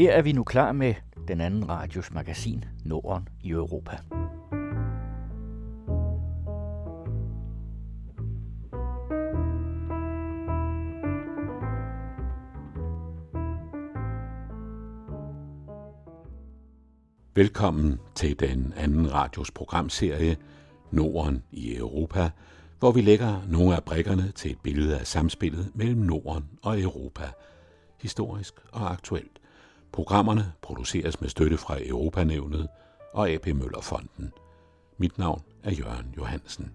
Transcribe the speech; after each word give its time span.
Her 0.00 0.12
er 0.12 0.22
vi 0.22 0.32
nu 0.32 0.44
klar 0.44 0.72
med 0.72 0.94
den 1.28 1.40
anden 1.40 1.68
radios 1.68 2.12
magasin 2.12 2.64
Norden 2.84 3.28
i 3.40 3.50
Europa. 3.50 3.96
Velkommen 17.34 18.00
til 18.14 18.40
den 18.40 18.72
anden 18.76 19.12
radios 19.12 19.50
programserie 19.50 20.36
Norden 20.90 21.42
i 21.50 21.76
Europa, 21.76 22.30
hvor 22.78 22.92
vi 22.92 23.00
lægger 23.00 23.42
nogle 23.48 23.76
af 23.76 23.84
brikkerne 23.84 24.32
til 24.34 24.50
et 24.50 24.60
billede 24.62 24.98
af 24.98 25.06
samspillet 25.06 25.70
mellem 25.74 26.00
Norden 26.00 26.44
og 26.62 26.80
Europa, 26.80 27.30
historisk 28.02 28.54
og 28.72 28.92
aktuelt. 28.92 29.39
Programmerne 29.92 30.52
produceres 30.62 31.20
med 31.20 31.28
støtte 31.28 31.56
fra 31.56 31.76
Europanævnet 31.86 32.68
og 33.12 33.30
AP 33.30 33.46
Møllerfonden. 33.46 34.32
Mit 34.98 35.18
navn 35.18 35.42
er 35.64 35.70
Jørgen 35.70 36.14
Johansen. 36.16 36.72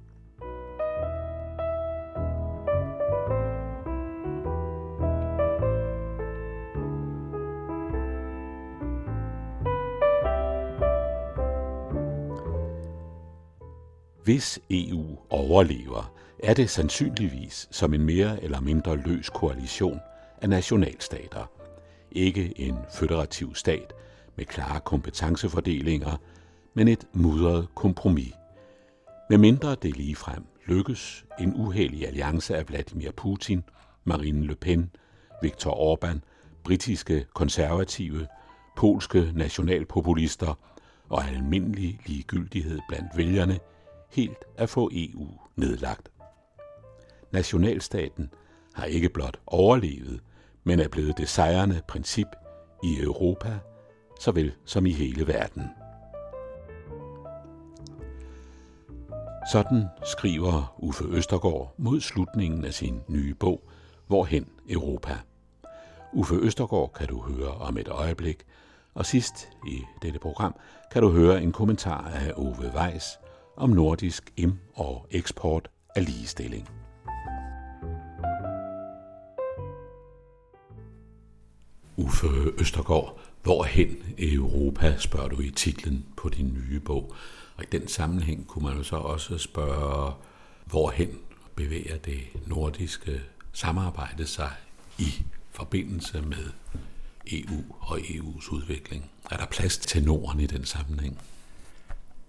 Hvis 14.24 14.60
EU 14.70 15.18
overlever, 15.30 16.14
er 16.44 16.54
det 16.54 16.70
sandsynligvis 16.70 17.68
som 17.72 17.94
en 17.94 18.06
mere 18.06 18.44
eller 18.44 18.60
mindre 18.60 18.98
løs 18.98 19.30
koalition 19.30 20.00
af 20.42 20.50
nationalstater. 20.50 21.65
Ikke 22.16 22.60
en 22.60 22.78
føderativ 22.94 23.56
stat 23.56 23.94
med 24.36 24.46
klare 24.46 24.80
kompetencefordelinger, 24.80 26.18
men 26.74 26.88
et 26.88 27.08
mudret 27.14 27.68
kompromis. 27.76 28.34
Med 29.30 29.38
mindre 29.38 29.76
det 29.76 29.98
ligefrem 29.98 30.44
lykkes 30.66 31.26
en 31.40 31.54
uheldig 31.56 32.08
alliance 32.08 32.58
af 32.58 32.70
Vladimir 32.70 33.12
Putin, 33.12 33.64
Marine 34.04 34.48
Le 34.48 34.56
Pen, 34.56 34.92
Viktor 35.42 35.96
Orbán, 35.96 36.20
britiske 36.64 37.26
konservative, 37.34 38.28
polske 38.78 39.32
nationalpopulister 39.36 40.60
og 41.10 41.28
almindelig 41.28 42.00
ligegyldighed 42.06 42.80
blandt 42.90 43.18
vælgerne– 43.18 43.60
helt 44.10 44.46
at 44.58 44.70
få 44.70 44.90
EU 44.94 45.28
nedlagt. 45.56 46.10
Nationalstaten 47.32 48.30
har 48.74 48.86
ikke 48.86 49.10
blot 49.10 49.40
overlevet, 49.48 50.22
men 50.66 50.80
er 50.80 50.88
blevet 50.88 51.18
det 51.18 51.30
sejrende 51.30 51.82
princip 51.88 52.28
i 52.84 53.00
Europa, 53.02 53.60
såvel 54.20 54.54
som 54.66 54.86
i 54.86 54.92
hele 54.92 55.28
verden. 55.28 55.64
Sådan 59.52 59.86
skriver 60.04 60.76
Uffe 60.78 61.04
Østergaard 61.04 61.74
mod 61.78 62.02
slutningen 62.02 62.66
af 62.66 62.74
sin 62.74 63.02
nye 63.08 63.34
bog, 63.34 63.62
Hvorhen 64.08 64.50
Europa. 64.70 65.18
Uffe 66.14 66.36
Østergaard 66.36 66.94
kan 66.94 67.08
du 67.08 67.22
høre 67.22 67.52
om 67.52 67.78
et 67.78 67.88
øjeblik, 67.88 68.44
og 68.94 69.06
sidst 69.06 69.50
i 69.68 69.82
dette 70.02 70.20
program 70.20 70.56
kan 70.92 71.02
du 71.02 71.10
høre 71.10 71.44
en 71.44 71.52
kommentar 71.52 72.08
af 72.08 72.34
Ove 72.36 72.72
Weiss, 72.76 73.20
om 73.58 73.70
nordisk 73.70 74.34
im- 74.40 74.74
og 74.76 75.08
eksport 75.12 75.70
af 75.96 76.06
ligestilling. 76.06 76.70
Uffe 82.06 82.28
Østergaard, 82.58 83.20
hvorhen 83.44 83.98
i 84.18 84.34
Europa, 84.34 84.96
spørger 84.98 85.30
du 85.30 85.42
i 85.42 85.50
titlen 85.50 86.06
på 86.18 86.30
din 86.30 86.58
nye 86.70 86.80
bog. 86.80 87.14
Og 87.56 87.64
i 87.64 87.68
den 87.72 87.88
sammenhæng 87.88 88.48
kunne 88.48 88.66
man 88.66 88.78
jo 88.78 88.84
så 88.84 88.96
også 88.96 89.38
spørge, 89.38 90.14
hvorhen 90.66 91.10
bevæger 91.56 91.98
det 91.98 92.20
nordiske 92.48 93.22
samarbejde 93.54 94.28
sig 94.28 94.50
i 95.00 95.24
forbindelse 95.52 96.22
med 96.22 96.52
EU 97.32 97.64
og 97.80 97.98
EU's 97.98 98.54
udvikling? 98.54 99.12
Er 99.32 99.38
der 99.38 99.46
plads 99.46 99.78
til 99.78 100.04
Norden 100.04 100.40
i 100.40 100.46
den 100.46 100.66
sammenhæng? 100.66 101.20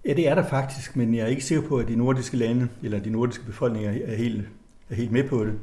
Ja, 0.04 0.12
det 0.12 0.28
er 0.28 0.34
der 0.34 0.48
faktisk, 0.48 0.96
men 0.96 1.14
jeg 1.14 1.22
er 1.22 1.28
ikke 1.28 1.44
sikker 1.44 1.68
på, 1.68 1.78
at 1.78 1.88
de 1.88 1.96
nordiske 1.96 2.36
lande 2.36 2.68
eller 2.82 3.00
de 3.00 3.10
nordiske 3.10 3.44
befolkninger 3.44 3.90
er 4.04 4.16
helt, 4.16 4.48
er 4.90 4.94
helt 4.94 5.12
med 5.12 5.28
på 5.28 5.44
det. 5.44 5.58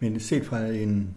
Men 0.00 0.20
set 0.20 0.46
fra 0.46 0.66
en 0.66 1.14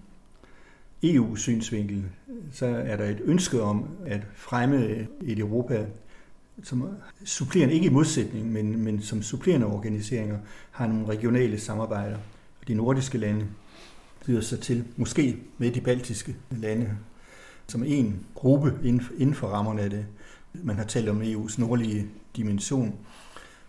EU-synsvinkel, 1.03 2.03
så 2.51 2.65
er 2.65 2.97
der 2.97 3.05
et 3.05 3.21
ønske 3.23 3.61
om 3.61 3.85
at 4.05 4.21
fremme 4.35 5.07
et 5.21 5.39
Europa, 5.39 5.85
som 6.63 6.89
supplerende, 7.25 7.73
ikke 7.73 7.85
i 7.85 7.89
modsætning, 7.89 8.51
men, 8.51 8.83
men 8.83 9.01
som 9.01 9.21
supplerende 9.21 9.67
organiseringer, 9.67 10.39
har 10.71 10.87
nogle 10.87 11.07
regionale 11.07 11.59
samarbejder. 11.59 12.17
Og 12.61 12.67
de 12.67 12.73
nordiske 12.73 13.17
lande 13.17 13.47
byder 14.25 14.41
sig 14.41 14.59
til, 14.59 14.83
måske 14.97 15.37
med 15.57 15.71
de 15.71 15.81
baltiske 15.81 16.35
lande, 16.51 16.97
som 17.67 17.83
en 17.83 18.25
gruppe 18.35 18.79
inden 19.19 19.33
for 19.33 19.47
rammerne 19.47 19.81
af 19.81 19.89
det. 19.89 20.05
Man 20.53 20.75
har 20.75 20.83
talt 20.83 21.09
om 21.09 21.21
EU's 21.21 21.61
nordlige 21.61 22.07
dimension. 22.35 22.95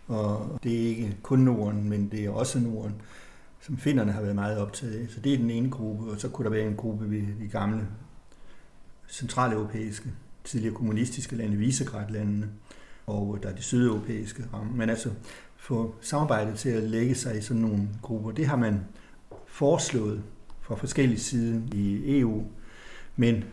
Og 0.07 0.59
det 0.63 0.83
er 0.83 0.89
ikke 0.89 1.17
kun 1.23 1.39
Norden, 1.39 1.89
men 1.89 2.09
det 2.09 2.25
er 2.25 2.31
også 2.31 2.59
Norden, 2.59 2.95
som 3.63 3.79
finderne 3.79 4.13
har 4.13 4.23
været 4.23 4.35
meget 4.35 4.59
optaget 4.59 4.93
af. 4.95 5.11
Så 5.11 5.21
det 5.21 5.35
er 5.35 5.39
den 5.39 5.51
ene 5.51 5.71
gruppe, 5.71 6.11
og 6.11 6.21
så 6.21 6.29
kunne 6.29 6.45
der 6.45 6.51
være 6.51 6.67
en 6.67 6.77
gruppe 6.77 7.11
ved 7.11 7.23
de 7.41 7.49
gamle 7.49 7.87
centraleuropæiske, 9.09 10.09
tidligere 10.45 10.75
kommunistiske 10.75 11.37
lande, 11.37 11.57
Visegrad-landene, 11.57 12.49
og 13.07 13.39
der 13.43 13.49
er 13.49 13.55
de 13.55 13.63
sydeuropæiske 13.63 14.45
rammer. 14.53 14.73
Men 14.75 14.91
altså 14.91 15.11
få 15.57 15.95
samarbejdet 16.01 16.59
til 16.59 16.69
at 16.69 16.83
lægge 16.83 17.15
sig 17.15 17.39
i 17.39 17.41
sådan 17.41 17.63
nogle 17.63 17.89
grupper, 18.03 18.31
det 18.31 18.47
har 18.47 18.57
man 18.57 18.81
foreslået 19.47 20.23
fra 20.61 20.75
forskellige 20.75 21.21
sider 21.21 21.61
i 21.73 22.19
EU, 22.19 22.45
men 23.17 23.45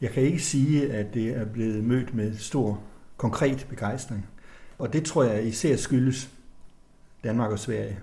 jeg 0.00 0.10
kan 0.10 0.22
ikke 0.22 0.40
sige, 0.40 0.92
at 0.92 1.14
det 1.14 1.28
er 1.28 1.44
blevet 1.44 1.84
mødt 1.84 2.14
med 2.14 2.36
stor 2.36 2.82
konkret 3.16 3.66
begejstring. 3.68 4.26
Og 4.78 4.92
det 4.92 5.04
tror 5.04 5.24
jeg 5.24 5.46
især 5.46 5.76
skyldes 5.76 6.30
Danmark 7.24 7.50
og 7.50 7.58
Sverige. 7.58 7.98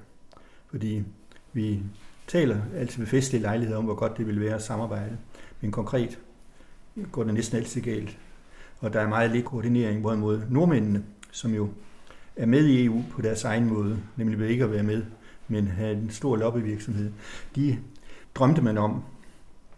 Fordi 0.67 1.03
vi 1.53 1.79
taler 2.27 2.57
altid 2.75 2.99
ved 2.99 3.07
festlige 3.07 3.41
lejligheder 3.41 3.77
om, 3.77 3.85
hvor 3.85 3.95
godt 3.95 4.17
det 4.17 4.27
vil 4.27 4.41
være 4.41 4.55
at 4.55 4.63
samarbejde. 4.63 5.17
Men 5.61 5.71
konkret 5.71 6.19
går 7.11 7.23
det 7.23 7.33
næsten 7.33 7.57
altid 7.57 7.81
galt. 7.81 8.17
Og 8.79 8.93
der 8.93 8.99
er 8.99 9.07
meget 9.07 9.31
lidt 9.31 9.45
koordinering, 9.45 10.01
hvorimod 10.01 10.41
nordmændene, 10.49 11.03
som 11.31 11.53
jo 11.53 11.69
er 12.35 12.45
med 12.45 12.65
i 12.65 12.85
EU 12.85 13.03
på 13.11 13.21
deres 13.21 13.43
egen 13.43 13.65
måde, 13.65 13.99
nemlig 14.15 14.39
ved 14.39 14.47
ikke 14.47 14.63
at 14.63 14.71
være 14.71 14.83
med, 14.83 15.03
men 15.47 15.67
have 15.67 15.97
en 15.97 16.09
stor 16.09 16.35
lobbyvirksomhed, 16.35 17.11
de 17.55 17.77
drømte 18.35 18.61
man 18.61 18.77
om 18.77 19.03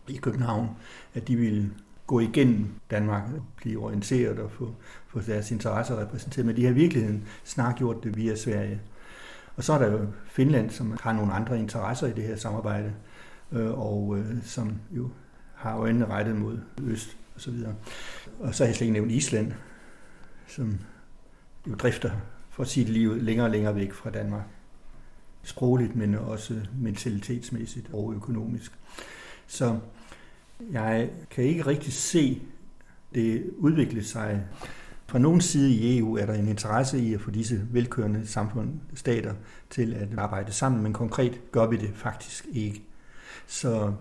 i 0.07 0.15
København, 0.15 0.69
at 1.13 1.27
de 1.27 1.35
ville 1.35 1.71
gå 2.07 2.19
igennem 2.19 2.67
Danmark, 2.91 3.23
blive 3.57 3.79
orienteret 3.79 4.39
og 4.39 4.51
få, 4.51 4.75
få 5.07 5.19
deres 5.19 5.51
interesser 5.51 6.01
repræsenteret. 6.01 6.45
Men 6.45 6.55
de 6.55 6.63
har 6.63 6.71
i 6.71 6.73
virkeligheden 6.73 7.27
snart 7.43 7.75
gjort 7.75 8.03
det 8.03 8.17
via 8.17 8.35
Sverige. 8.35 8.79
Og 9.56 9.63
så 9.63 9.73
er 9.73 9.78
der 9.78 9.91
jo 9.91 10.07
Finland, 10.25 10.69
som 10.69 10.97
har 11.01 11.13
nogle 11.13 11.34
andre 11.34 11.59
interesser 11.59 12.07
i 12.07 12.13
det 12.13 12.23
her 12.23 12.35
samarbejde, 12.35 12.94
øh, 13.51 13.79
og 13.79 14.17
øh, 14.17 14.44
som 14.44 14.79
jo 14.91 15.09
har 15.56 15.78
øjnene 15.78 16.06
rettet 16.06 16.35
mod 16.35 16.59
øst 16.84 17.17
og 17.35 17.41
så 17.41 17.51
videre. 17.51 17.75
Og 18.40 18.56
så 18.56 18.63
har 18.63 18.67
jeg 18.67 18.75
slet 18.75 18.85
ikke 18.85 18.94
nævnt 18.94 19.11
Island, 19.11 19.51
som 20.47 20.79
jo 21.67 21.75
drifter 21.75 22.11
for 22.50 22.63
sit 22.63 22.90
liv 22.90 23.16
længere 23.16 23.47
og 23.47 23.51
længere 23.51 23.75
væk 23.75 23.94
fra 23.94 24.09
Danmark. 24.09 24.44
Sprogligt, 25.44 25.95
men 25.95 26.16
også 26.16 26.61
mentalitetsmæssigt 26.78 27.90
og 27.94 28.13
økonomisk. 28.13 28.72
Så 29.47 29.79
jeg 30.72 31.09
kan 31.29 31.43
ikke 31.43 31.66
rigtig 31.66 31.93
se 31.93 32.41
det 33.14 33.52
udvikle 33.58 34.03
sig. 34.03 34.43
Fra 35.11 35.19
nogen 35.19 35.41
side 35.41 35.72
i 35.72 35.97
EU 35.97 36.17
er 36.17 36.25
der 36.25 36.34
en 36.34 36.47
interesse 36.47 36.99
i 36.99 37.13
at 37.13 37.22
få 37.22 37.31
disse 37.31 37.61
velkørende 37.72 38.28
samfund, 38.28 38.69
stater, 38.93 39.34
til 39.69 39.93
at 39.93 40.08
arbejde 40.17 40.52
sammen, 40.52 40.84
men 40.84 40.93
konkret 40.93 41.52
gør 41.52 41.67
vi 41.67 41.78
det 41.78 41.90
faktisk 41.93 42.46
ikke. 42.52 42.84
Så 43.47 43.93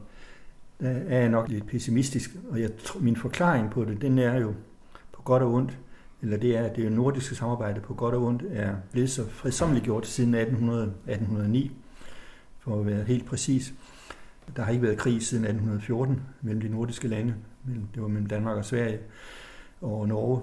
der 0.80 0.88
er 0.88 1.20
jeg 1.20 1.28
nok 1.28 1.48
lidt 1.48 1.66
pessimistisk, 1.66 2.30
og 2.50 2.60
jeg, 2.60 2.70
min 3.00 3.16
forklaring 3.16 3.70
på 3.70 3.84
det, 3.84 4.00
den 4.00 4.18
er 4.18 4.40
jo 4.40 4.54
på 5.12 5.22
godt 5.22 5.42
og 5.42 5.52
ondt, 5.52 5.78
eller 6.22 6.36
det 6.36 6.56
er, 6.56 6.62
at 6.62 6.76
det 6.76 6.92
nordiske 6.92 7.34
samarbejde 7.34 7.80
på 7.80 7.94
godt 7.94 8.14
og 8.14 8.22
ondt 8.22 8.42
er 8.50 8.74
blevet 8.92 9.10
så 9.10 9.28
fredsomligt 9.28 9.84
gjort 9.84 10.06
siden 10.06 10.34
1800, 10.34 10.82
1809, 10.82 11.70
for 12.58 12.80
at 12.80 12.86
være 12.86 13.04
helt 13.04 13.26
præcis. 13.26 13.74
Der 14.56 14.62
har 14.62 14.72
ikke 14.72 14.82
været 14.82 14.98
krig 14.98 15.22
siden 15.22 15.44
1814 15.44 16.22
mellem 16.42 16.60
de 16.60 16.68
nordiske 16.68 17.08
lande. 17.08 17.34
Det 17.94 18.02
var 18.02 18.08
mellem 18.08 18.28
Danmark 18.28 18.56
og 18.56 18.64
Sverige 18.64 18.98
og 19.80 20.08
Norge. 20.08 20.42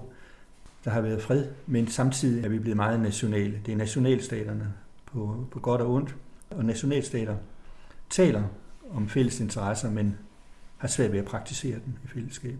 Der 0.84 0.90
har 0.90 1.00
været 1.00 1.22
fred, 1.22 1.46
men 1.66 1.88
samtidig 1.88 2.44
er 2.44 2.48
vi 2.48 2.58
blevet 2.58 2.76
meget 2.76 3.00
nationale. 3.00 3.60
Det 3.66 3.72
er 3.72 3.76
nationalstaterne 3.76 4.72
på, 5.06 5.46
på 5.50 5.60
godt 5.60 5.80
og 5.80 5.90
ondt. 5.90 6.14
Og 6.50 6.64
nationalstater 6.64 7.36
taler 8.10 8.44
om 8.90 9.08
fælles 9.08 9.40
interesser, 9.40 9.90
men 9.90 10.18
har 10.76 10.88
svært 10.88 11.12
ved 11.12 11.18
at 11.18 11.24
praktisere 11.24 11.74
dem 11.74 11.94
i 12.04 12.08
fællesskab. 12.08 12.56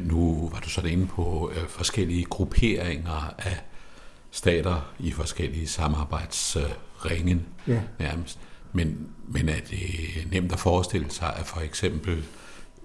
Nu 0.00 0.48
var 0.52 0.60
du 0.60 0.68
sådan 0.68 0.90
inde 0.90 1.06
på 1.06 1.52
øh, 1.56 1.68
forskellige 1.68 2.24
grupperinger 2.24 3.34
af 3.38 3.64
stater 4.30 4.94
i 4.98 5.10
forskellige 5.10 5.66
samarbejdsringen 5.66 7.46
ja. 7.68 7.82
nærmest. 7.98 8.38
Men, 8.72 9.08
men 9.28 9.48
er 9.48 9.60
det 9.70 9.80
nemt 10.30 10.52
at 10.52 10.58
forestille 10.58 11.10
sig, 11.10 11.36
at 11.36 11.46
for 11.46 11.60
eksempel 11.60 12.24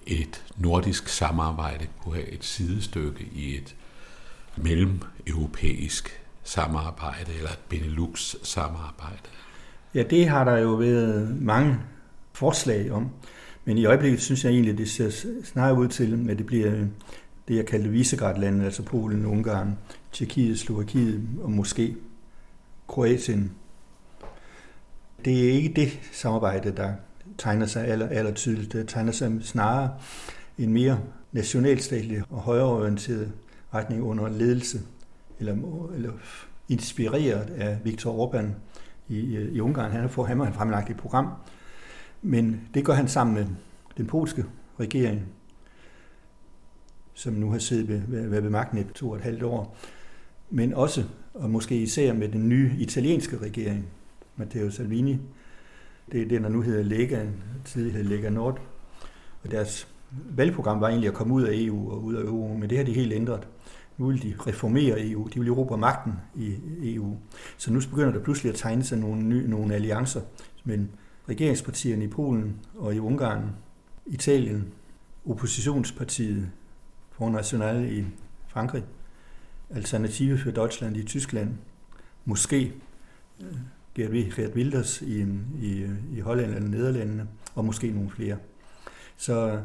et 0.07 0.45
nordisk 0.57 1.07
samarbejde 1.07 1.87
kunne 2.01 2.15
have 2.15 2.27
et 2.27 2.43
sidestykke 2.43 3.29
i 3.33 3.55
et 3.57 3.75
mellem-europæisk 4.63 6.21
samarbejde 6.43 7.33
eller 7.37 7.49
et 7.49 7.59
Benelux-samarbejde? 7.69 9.29
Ja, 9.93 10.03
det 10.03 10.27
har 10.29 10.43
der 10.43 10.57
jo 10.57 10.69
været 10.69 11.41
mange 11.41 11.77
forslag 12.33 12.91
om. 12.91 13.09
Men 13.65 13.77
i 13.77 13.85
øjeblikket 13.85 14.21
synes 14.21 14.43
jeg 14.43 14.51
egentlig, 14.51 14.77
det 14.77 14.89
ser 14.89 15.09
snarere 15.43 15.77
ud 15.77 15.87
til, 15.87 16.29
at 16.29 16.37
det 16.37 16.45
bliver 16.45 16.71
det, 17.47 17.55
jeg 17.55 17.65
kaldte 17.65 17.89
Visegrad-landet, 17.89 18.65
altså 18.65 18.83
Polen, 18.83 19.25
Ungarn, 19.25 19.77
Tjekkiet, 20.11 20.59
Slovakiet 20.59 21.21
og 21.41 21.51
måske 21.51 21.95
Kroatien. 22.87 23.51
Det 25.25 25.49
er 25.49 25.53
ikke 25.53 25.73
det 25.75 25.99
samarbejde, 26.11 26.71
der 26.71 26.93
tegner 27.37 27.65
sig 27.65 27.87
aller, 27.87 28.07
aller 28.07 28.33
tydeligt. 28.33 28.73
Det 28.73 28.87
tegner 28.87 29.11
sig 29.11 29.39
snarere 29.41 29.89
en 30.57 30.73
mere 30.73 30.99
nationalstatlig 31.31 32.23
og 32.29 32.39
højreorienteret 32.39 33.31
retning 33.73 34.03
under 34.03 34.29
ledelse, 34.29 34.79
eller, 35.39 35.53
eller 35.95 36.11
inspireret 36.69 37.49
af 37.49 37.79
Viktor 37.83 38.27
Orbán 38.27 38.45
i, 39.07 39.35
øh, 39.35 39.55
i 39.55 39.59
Ungarn. 39.59 39.91
Han 39.91 40.01
har, 40.01 40.07
fået, 40.07 40.27
han 40.27 40.53
fremlagt 40.53 40.89
et 40.89 40.97
program, 40.97 41.27
men 42.21 42.61
det 42.73 42.85
gør 42.85 42.93
han 42.93 43.07
sammen 43.07 43.35
med 43.35 43.45
den 43.97 44.07
polske 44.07 44.45
regering, 44.79 45.25
som 47.13 47.33
nu 47.33 47.51
har 47.51 47.59
siddet 47.59 47.87
ved, 47.87 48.01
ved, 48.07 48.41
ved 48.41 48.49
magten 48.49 48.77
i 48.77 48.83
to 48.83 49.09
og 49.09 49.15
et 49.15 49.21
halvt 49.21 49.43
år, 49.43 49.77
men 50.49 50.73
også, 50.73 51.03
og 51.33 51.49
måske 51.49 51.81
især 51.81 52.13
med 52.13 52.29
den 52.29 52.49
nye 52.49 52.75
italienske 52.77 53.37
regering, 53.37 53.87
Matteo 54.35 54.69
Salvini. 54.69 55.19
Det 56.11 56.21
er 56.21 56.27
det, 56.27 56.41
der 56.41 56.49
nu 56.49 56.61
hedder 56.61 56.83
Lega, 56.83 57.25
tidligere 57.65 57.97
hed 57.97 58.03
Lega 58.03 58.29
Nord. 58.29 58.61
Og 59.43 59.51
deres 59.51 59.87
valgprogram 60.11 60.81
var 60.81 60.87
egentlig 60.87 61.07
at 61.07 61.13
komme 61.13 61.33
ud 61.33 61.43
af 61.43 61.51
EU 61.53 61.91
og 61.91 62.03
ud 62.03 62.15
af 62.15 62.21
EU, 62.21 62.57
men 62.57 62.69
det 62.69 62.77
har 62.77 62.85
de 62.85 62.93
helt 62.93 63.13
ændret. 63.13 63.47
Nu 63.99 64.07
vil 64.07 64.23
de 64.23 64.35
reformere 64.47 65.09
EU, 65.09 65.27
de 65.33 65.39
vil 65.39 65.49
erobre 65.49 65.77
magten 65.77 66.13
i 66.35 66.55
EU. 66.81 67.17
Så 67.57 67.73
nu 67.73 67.79
begynder 67.89 68.11
der 68.11 68.19
pludselig 68.19 68.49
at 68.49 68.55
tegne 68.55 68.83
sig 68.83 68.97
nogle, 68.97 69.23
nye, 69.23 69.47
nogle 69.47 69.75
alliancer 69.75 70.21
mellem 70.63 70.89
regeringspartierne 71.29 72.03
i 72.03 72.07
Polen 72.07 72.59
og 72.77 72.95
i 72.95 72.99
Ungarn, 72.99 73.49
Italien, 74.05 74.73
oppositionspartiet 75.25 76.51
Front 77.11 77.33
National 77.33 77.97
i 77.97 78.05
Frankrig, 78.47 78.83
Alternative 79.69 80.37
for 80.37 80.51
Deutschland 80.51 80.97
i 80.97 81.03
Tyskland, 81.03 81.53
måske 82.25 82.73
øh, 83.41 83.57
Gerd, 83.95 84.55
Wilders 84.55 85.01
i, 85.01 85.25
i, 85.61 85.85
i 86.15 86.19
Holland 86.19 86.53
eller 86.53 86.69
Nederlandene, 86.69 87.27
og 87.55 87.65
måske 87.65 87.91
nogle 87.91 88.09
flere. 88.09 88.37
Så 89.17 89.51
øh, 89.51 89.61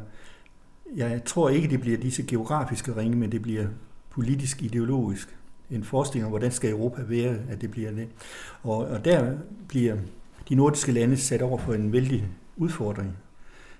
jeg 0.97 1.21
tror 1.25 1.49
ikke, 1.49 1.67
det 1.67 1.81
bliver 1.81 1.97
disse 1.97 2.23
geografiske 2.23 2.95
ringe, 2.95 3.17
men 3.17 3.31
det 3.31 3.41
bliver 3.41 3.67
politisk 4.15 4.61
ideologisk. 4.61 5.37
En 5.71 5.83
forestilling 5.83 6.25
om, 6.25 6.29
hvordan 6.29 6.51
skal 6.51 6.69
Europa 6.69 7.01
være, 7.01 7.37
at 7.49 7.61
det 7.61 7.71
bliver 7.71 7.91
det. 7.91 8.07
Og, 8.63 8.77
og 8.77 9.05
der 9.05 9.37
bliver 9.67 9.97
de 10.49 10.55
nordiske 10.55 10.91
lande 10.91 11.17
sat 11.17 11.41
over 11.41 11.57
for 11.57 11.73
en 11.73 11.91
vældig 11.91 12.27
udfordring, 12.57 13.17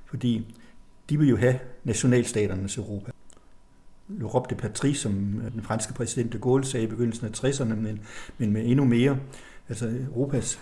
fordi 0.06 0.56
de 1.10 1.20
vil 1.20 1.30
jo 1.30 1.38
have 1.38 1.60
nationalstaternes 1.84 2.78
Europa. 2.78 3.12
L'Europe 4.10 4.46
de 4.50 4.56
Patrie, 4.56 4.96
som 4.96 5.14
den 5.54 5.62
franske 5.62 5.94
præsident 5.94 6.34
de 6.34 6.40
Gaulle 6.40 6.66
sagde 6.66 6.86
i 6.86 6.90
begyndelsen 6.90 7.28
af 7.28 7.44
60'erne, 7.44 7.76
men, 7.76 8.00
men 8.38 8.52
med 8.52 8.66
endnu 8.66 8.86
mere, 8.86 9.20
altså 9.70 9.88
Europas, 9.88 10.60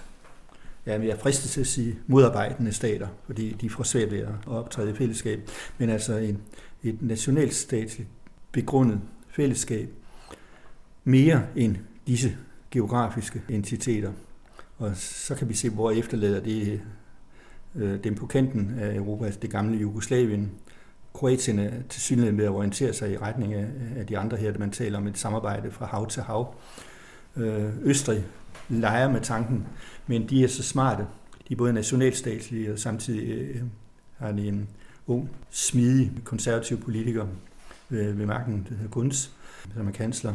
ja, 0.85 0.91
jeg 0.91 1.09
er 1.09 1.17
fristet 1.17 1.49
til 1.49 1.61
at 1.61 1.67
sige 1.67 1.99
modarbejdende 2.07 2.71
stater, 2.71 3.07
fordi 3.25 3.51
de 3.61 3.69
får 3.69 3.83
svært 3.83 4.11
ved 4.11 4.19
at 4.19 4.33
optræde 4.47 4.91
i 4.91 4.93
fællesskab, 4.93 5.49
men 5.77 5.89
altså 5.89 6.17
en, 6.17 6.41
et 6.83 7.01
nationalstatsligt 7.01 8.09
begrundet 8.51 9.01
fællesskab, 9.33 9.89
mere 11.03 11.44
end 11.56 11.75
disse 12.07 12.38
geografiske 12.71 13.41
entiteter. 13.50 14.12
Og 14.77 14.91
så 14.95 15.35
kan 15.35 15.50
vi 15.50 15.53
se, 15.53 15.69
hvor 15.69 15.91
efterlader 15.91 16.39
det 16.39 16.81
øh, 17.75 18.03
dem 18.03 18.15
på 18.15 18.25
kanten 18.25 18.75
af 18.80 18.95
Europa, 18.95 19.25
altså 19.25 19.39
det 19.39 19.50
gamle 19.50 19.77
Jugoslavien. 19.77 20.51
Kroatien 21.13 21.59
er 21.59 21.71
til 21.89 22.01
synligheden 22.01 22.38
ved 22.38 22.45
at 22.45 22.51
orientere 22.51 22.94
sig 22.94 23.12
i 23.12 23.18
retning 23.18 23.53
af, 23.53 23.68
af 23.95 24.07
de 24.07 24.18
andre 24.18 24.38
her, 24.38 24.57
man 24.57 24.71
taler 24.71 24.97
om 24.97 25.07
et 25.07 25.18
samarbejde 25.18 25.71
fra 25.71 25.86
hav 25.86 26.09
til 26.09 26.24
hav. 26.24 26.56
Øh, 27.36 27.69
Østrig 27.81 28.25
leger 28.69 29.12
med 29.12 29.21
tanken, 29.21 29.68
men 30.07 30.29
de 30.29 30.44
er 30.44 30.47
så 30.47 30.63
smarte. 30.63 31.07
De 31.47 31.53
er 31.53 31.57
både 31.57 31.74
nationalstatslige 31.74 32.74
og 32.74 32.79
samtidig 32.79 33.29
øh, 33.29 33.62
har 34.18 34.31
de 34.31 34.47
en 34.47 34.69
ung, 35.07 35.29
smidig, 35.50 36.12
konservativ 36.24 36.81
politiker 36.81 37.27
ved, 37.93 38.13
ved 38.13 38.25
magten, 38.25 38.67
der 38.69 38.75
hedder 38.75 38.89
Guns, 38.89 39.31
som 39.75 39.87
er 39.87 39.91
kansler. 39.91 40.33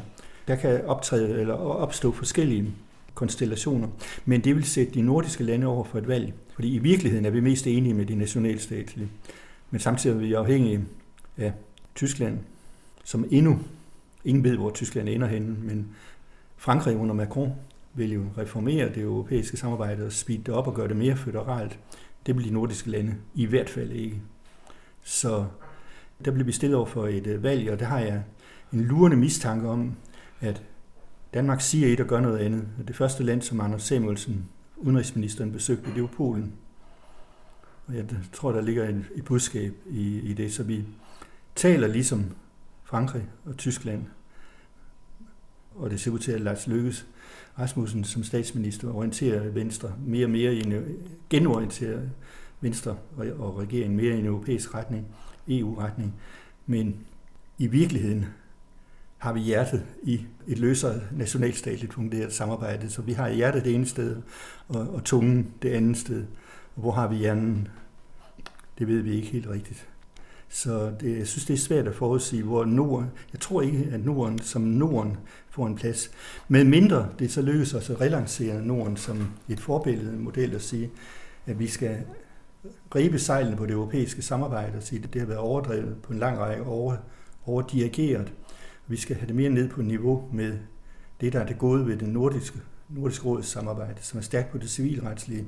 Der 0.49 0.57
kan 0.57 0.85
optræde 0.85 1.41
eller 1.41 1.55
opstå 1.55 2.13
forskellige 2.13 2.75
konstellationer, 3.15 3.89
men 4.25 4.45
det 4.45 4.57
vil 4.57 4.65
sætte 4.65 4.95
de 4.95 5.03
nordiske 5.03 5.45
lande 5.45 5.67
over 5.67 5.85
for 5.85 5.99
et 5.99 6.09
valg, 6.09 6.33
fordi 6.55 6.75
i 6.75 6.79
virkeligheden 6.79 7.25
er 7.25 7.31
vi 7.31 7.41
mest 7.41 7.67
enige 7.67 7.95
med 7.95 8.07
de 8.07 8.15
nationalstatlige. 8.15 9.09
Men 9.71 9.81
samtidig 9.81 10.15
er 10.15 10.19
vi 10.19 10.33
afhængige 10.33 10.85
af 11.37 11.53
Tyskland, 11.95 12.39
som 13.05 13.25
endnu, 13.31 13.59
ingen 14.25 14.45
ved, 14.45 14.57
hvor 14.57 14.71
Tyskland 14.71 15.09
ender 15.09 15.27
henne, 15.27 15.57
men 15.61 15.89
Frankrig 16.57 16.97
under 16.97 17.15
Macron 17.15 17.53
vil 17.95 18.13
jo 18.13 18.25
reformere 18.39 18.89
det 18.89 19.03
europæiske 19.03 19.57
samarbejde 19.57 20.07
og 20.07 20.13
speede 20.13 20.43
det 20.43 20.55
op 20.55 20.67
og 20.67 20.75
gøre 20.75 20.89
det 20.89 20.97
mere 20.97 21.17
føderalt. 21.17 21.79
Det 22.27 22.37
vil 22.37 22.45
de 22.45 22.51
nordiske 22.51 22.91
lande 22.91 23.15
i 23.35 23.47
hvert 23.47 23.71
fald 23.71 23.91
ikke. 23.91 24.21
Så 25.05 25.45
der 26.25 26.31
blev 26.31 26.47
vi 26.47 26.53
stillet 26.53 26.77
over 26.77 26.87
for 26.87 27.07
et 27.07 27.27
øh, 27.27 27.43
valg, 27.43 27.71
og 27.71 27.81
der 27.81 27.87
har 27.87 27.99
jeg 27.99 28.23
en 28.73 28.81
lurende 28.81 29.17
mistanke 29.17 29.69
om, 29.69 29.97
at 30.41 30.63
Danmark 31.35 31.61
siger 31.61 31.89
et 31.89 32.01
og 32.01 32.07
gør 32.07 32.21
noget 32.21 32.39
andet. 32.39 32.69
Det 32.89 32.97
første 32.97 33.25
land, 33.25 33.43
som 33.43 33.61
Anders 33.61 33.83
Samuelsen, 33.83 34.49
udenrigsministeren, 34.77 35.53
besøgte, 35.53 35.95
det 35.95 36.03
var 36.03 36.09
Polen. 36.09 36.53
Og 37.87 37.95
jeg 37.95 38.05
tror, 38.33 38.53
der 38.53 38.61
ligger 38.61 38.89
et, 38.89 39.05
et 39.15 39.25
budskab 39.25 39.75
i, 39.91 40.21
i 40.21 40.33
det, 40.33 40.53
så 40.53 40.63
vi 40.63 40.85
taler 41.55 41.89
ligesom 41.89 42.25
Frankrig 42.85 43.29
og 43.45 43.57
Tyskland. 43.57 44.05
Og 45.75 45.91
det 45.91 46.01
ser 46.01 46.11
ud 46.11 46.19
til, 46.19 46.33
at 46.33 46.41
Lars 46.41 46.67
Lykkes 46.67 47.07
Rasmussen 47.59 48.05
som 48.05 48.23
statsminister 48.23 48.95
orienterer 48.95 49.49
Venstre 49.49 49.93
mere 50.07 50.27
og 50.27 50.31
mere 50.31 50.55
i 50.55 50.61
en 50.61 50.73
øh, 50.73 50.91
genorienterer 51.31 52.01
Venstre 52.61 52.97
og 53.39 53.59
regeringen 53.59 53.97
mere 53.97 54.17
i 54.17 54.19
en 54.19 54.27
europæisk 54.27 54.75
retning, 54.75 55.07
EU-retning. 55.49 56.15
Men 56.67 56.97
i 57.59 57.67
virkeligheden 57.67 58.27
har 59.19 59.33
vi 59.33 59.41
hjertet 59.41 59.87
i 60.03 60.27
et 60.47 60.59
løsere 60.59 61.01
nationalstatligt 61.13 61.95
funderet 61.95 62.33
samarbejde. 62.33 62.91
Så 62.91 63.03
vi 63.03 63.13
har 63.13 63.29
hjertet 63.29 63.65
det 63.65 63.75
ene 63.75 63.87
sted, 63.87 64.17
og, 64.69 64.81
og 64.81 65.05
tungen 65.05 65.53
det 65.63 65.71
andet 65.71 65.97
sted. 65.97 66.25
Og 66.77 66.83
hvor 66.83 66.91
har 66.91 67.09
vi 67.09 67.17
hjernen? 67.17 67.69
Det 68.79 68.87
ved 68.87 69.01
vi 69.01 69.17
ikke 69.17 69.29
helt 69.29 69.49
rigtigt. 69.49 69.89
Så 70.49 70.93
det, 71.01 71.19
jeg 71.19 71.27
synes, 71.27 71.45
det 71.45 71.55
er 71.55 71.59
svært 71.59 71.89
at 71.89 71.95
forudsige, 71.95 72.43
hvor 72.43 72.65
Norden... 72.65 73.11
Jeg 73.33 73.41
tror 73.41 73.63
ikke, 73.63 73.89
at 73.93 74.05
Norden 74.05 74.39
som 74.39 74.63
Norden 74.63 75.17
får 75.51 75.67
en 75.67 75.75
plads. 75.75 76.11
Med 76.49 76.65
mindre 76.65 77.09
det 77.19 77.33
så 77.33 77.43
lykkes 77.43 77.75
os 77.75 77.91
at 77.91 78.01
relancere 78.01 78.63
Norden 78.63 78.97
som 78.97 79.31
et 79.49 79.61
forbillede 79.61 80.17
model 80.17 80.55
at 80.55 80.63
sige, 80.63 80.91
at 81.47 81.59
vi 81.59 81.67
skal 81.67 81.99
gribe 82.91 83.19
sejlene 83.19 83.57
på 83.57 83.67
det 83.67 83.73
europæiske 83.73 84.23
samarbejde 84.23 84.77
og 84.77 84.83
sige, 84.83 85.05
at 85.05 85.13
det 85.13 85.21
har 85.21 85.27
været 85.27 85.41
overdrevet 85.41 85.97
på 86.03 86.13
en 86.13 86.19
lang 86.19 86.39
række 86.39 86.65
over, 86.65 86.97
overdirigeret. 87.47 88.33
Vi 88.87 88.97
skal 88.97 89.17
have 89.17 89.27
det 89.27 89.37
mere 89.37 89.51
ned 89.51 89.69
på 89.69 89.83
niveau 89.83 90.29
med 90.33 90.59
det, 91.21 91.33
der 91.33 91.41
er 91.41 91.47
det 91.47 91.59
gode 91.59 91.87
ved 91.87 91.97
det 91.97 92.09
nordiske, 92.09 92.61
nordiske 92.89 93.25
råds 93.25 93.47
samarbejde, 93.47 94.03
som 94.03 94.19
er 94.19 94.23
stærkt 94.23 94.53
på 94.53 94.59
det 94.59 94.71
civilretslige. 94.71 95.47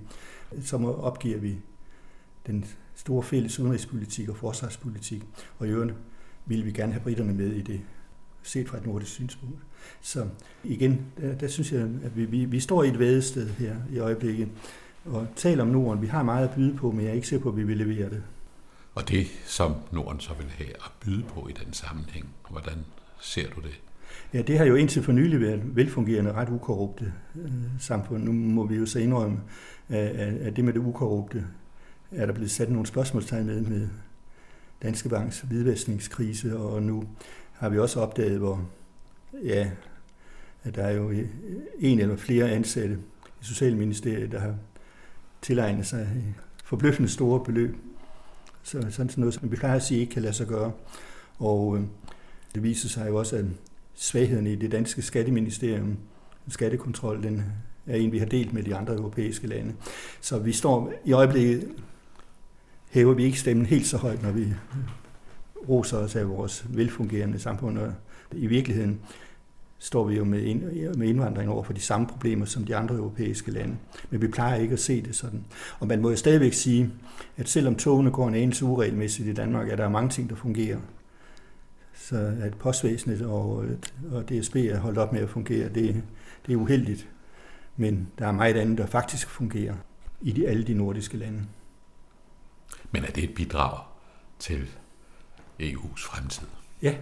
Så 0.62 0.76
opgiver 0.76 1.38
vi 1.38 1.59
den 2.47 2.64
store 2.95 3.23
fælles 3.23 3.59
udenrigspolitik 3.59 4.29
og 4.29 4.37
forsvarspolitik, 4.37 5.23
og 5.59 5.67
i 5.67 5.71
øvrigt 5.71 5.95
vil 6.47 6.64
vi 6.64 6.73
gerne 6.73 6.93
have 6.93 7.02
britterne 7.02 7.35
med 7.35 7.52
i 7.52 7.62
det, 7.62 7.81
set 8.43 8.69
fra 8.69 8.79
et 8.79 8.87
nordisk 8.87 9.12
synspunkt. 9.12 9.59
Så 10.00 10.29
igen, 10.64 11.07
der, 11.21 11.35
der 11.35 11.49
synes 11.49 11.73
jeg, 11.73 11.81
at 11.81 12.17
vi, 12.17 12.25
vi, 12.25 12.45
vi 12.45 12.61
står 12.61 12.83
i 12.83 12.88
et 12.88 12.99
vædested 12.99 13.49
her 13.49 13.76
i 13.93 13.99
øjeblikket, 13.99 14.49
og 15.11 15.26
taler 15.37 15.62
om 15.62 15.69
Norden. 15.69 16.02
Vi 16.02 16.07
har 16.07 16.23
meget 16.23 16.49
at 16.49 16.55
byde 16.55 16.76
på, 16.76 16.90
men 16.90 17.00
jeg 17.00 17.11
er 17.11 17.14
ikke 17.14 17.29
sikker 17.29 17.43
på, 17.43 17.49
at 17.49 17.57
vi 17.57 17.62
vil 17.62 17.76
levere 17.76 18.11
det. 18.11 18.23
Og 18.95 19.09
det, 19.09 19.26
som 19.47 19.75
Norden 19.93 20.21
så 20.21 20.35
vil 20.35 20.47
have 20.59 20.71
at 20.71 20.93
byde 21.05 21.23
på 21.23 21.49
i 21.49 21.52
den 21.52 21.73
sammenhæng, 21.73 22.26
hvordan 22.50 22.79
ser 23.21 23.50
du 23.50 23.61
det? 23.61 23.81
Ja, 24.35 24.43
det 24.43 24.59
har 24.59 24.64
jo 24.64 24.75
indtil 24.75 25.02
for 25.02 25.12
nylig 25.12 25.40
været 25.40 25.76
velfungerende, 25.76 26.33
ret 26.33 26.49
ukorrupte 26.49 27.12
øh, 27.37 27.50
samfund. 27.81 28.25
Nu 28.25 28.33
må 28.33 28.67
vi 28.67 28.76
jo 28.76 28.87
så 28.87 28.99
indrømme, 28.99 29.40
at, 29.88 30.09
at 30.17 30.57
det 30.57 30.64
med 30.64 30.73
det 30.73 30.81
ukorrupte 30.81 31.47
er 32.11 32.26
der 32.26 32.33
blevet 32.33 32.50
sat 32.50 32.71
nogle 32.71 32.87
spørgsmålstegn 32.87 33.47
med, 33.47 33.61
med 33.61 33.88
Danske 34.83 35.09
Banks 35.09 35.40
hvidvaskningskrise, 35.40 36.59
og 36.59 36.83
nu 36.83 37.05
har 37.52 37.69
vi 37.69 37.79
også 37.79 38.00
opdaget, 38.00 38.38
hvor 38.38 38.69
ja, 39.45 39.71
at 40.64 40.75
der 40.75 40.83
er 40.83 40.93
jo 40.93 41.12
en 41.79 42.00
eller 42.00 42.17
flere 42.17 42.50
ansatte 42.50 42.99
i 43.40 43.45
Socialministeriet, 43.45 44.33
der 44.33 44.40
har 44.40 44.55
tilegne 45.43 45.85
sig 45.85 46.09
øh, 46.17 46.33
forbløffende 46.65 47.09
store 47.09 47.45
beløb. 47.45 47.77
Så 48.63 48.87
sådan 48.91 49.11
noget, 49.17 49.35
som 49.35 49.51
vi 49.51 49.57
plejer 49.57 49.77
at 49.77 49.83
sige, 49.83 50.01
ikke 50.01 50.13
kan 50.13 50.23
lade 50.23 50.35
sig 50.35 50.47
gøre. 50.47 50.73
Og 51.39 51.77
øh, 51.77 51.83
det 52.55 52.63
viser 52.63 52.89
sig 52.89 53.09
jo 53.09 53.17
også, 53.17 53.37
at 53.37 53.45
svagheden 53.95 54.47
i 54.47 54.57
det 54.57 54.73
danske 54.73 55.03
skatteministerium, 55.03 55.97
skattekontrol, 56.49 57.23
den 57.23 57.45
er 57.87 57.97
en, 57.97 58.13
vi 58.13 58.19
har 58.19 58.27
delt 58.27 58.53
med 58.53 58.63
de 58.63 58.75
andre 58.75 58.95
europæiske 58.95 59.47
lande. 59.47 59.75
Så 60.21 60.39
vi 60.39 60.53
står 60.53 60.93
i 61.05 61.13
øjeblikket, 61.13 61.69
hæver 62.91 63.15
vi 63.15 63.25
ikke 63.25 63.41
stemmen 63.41 63.67
helt 63.67 63.87
så 63.87 63.97
højt, 63.97 64.23
når 64.23 64.31
vi 64.31 64.43
øh, 64.43 64.55
roser 65.69 65.99
os 65.99 66.17
af 66.17 66.29
vores 66.29 66.67
velfungerende 66.69 67.39
samfund. 67.39 67.79
Og 67.79 67.93
I 68.33 68.47
virkeligheden 68.47 69.01
står 69.83 70.05
vi 70.05 70.17
jo 70.17 70.25
med, 70.25 70.55
med 70.95 71.09
indvandring 71.09 71.51
over 71.51 71.63
for 71.63 71.73
de 71.73 71.81
samme 71.81 72.07
problemer 72.07 72.47
som 72.47 72.65
de 72.65 72.77
andre 72.77 72.95
europæiske 72.95 73.51
lande. 73.51 73.77
Men 74.11 74.23
vi 74.23 74.29
plejer 74.29 74.57
ikke 74.57 74.73
at 74.73 74.81
se 74.81 75.03
det 75.03 75.17
sådan. 75.17 75.45
Og 75.79 75.87
man 75.87 76.03
må 76.03 76.11
jo 76.11 76.17
stadigvæk 76.17 76.53
sige, 76.53 76.91
at 77.37 77.49
selvom 77.49 77.75
togene 77.75 78.11
går 78.11 78.29
en 78.29 78.35
anelse 78.35 78.65
uregelmæssigt 78.65 79.29
i 79.29 79.33
Danmark, 79.33 79.69
er 79.69 79.77
der 79.77 79.89
mange 79.89 80.11
ting, 80.11 80.31
der 80.31 80.37
fungerer. 80.37 80.79
Så 81.95 82.35
at 82.43 82.55
postvæsenet 82.55 83.23
og, 83.23 83.65
og 84.13 84.29
DSB 84.29 84.57
er 84.57 84.79
holdt 84.79 84.99
op 84.99 85.13
med 85.13 85.21
at 85.21 85.29
fungere, 85.29 85.69
det, 85.69 86.03
det 86.47 86.53
er 86.53 86.57
uheldigt. 86.57 87.09
Men 87.77 88.09
der 88.19 88.27
er 88.27 88.33
meget 88.33 88.57
andet, 88.57 88.79
der 88.79 88.87
faktisk 88.87 89.31
fungerer 89.31 89.75
i 90.21 90.33
de, 90.33 90.49
alle 90.49 90.65
de 90.65 90.75
nordiske 90.75 91.17
lande. 91.17 91.43
Men 92.91 93.05
er 93.05 93.11
det 93.11 93.25
et 93.25 93.35
bidrag 93.35 93.79
til 94.39 94.69
EU's 95.63 96.07
fremtid? 96.07 96.47
Ja, 96.83 96.95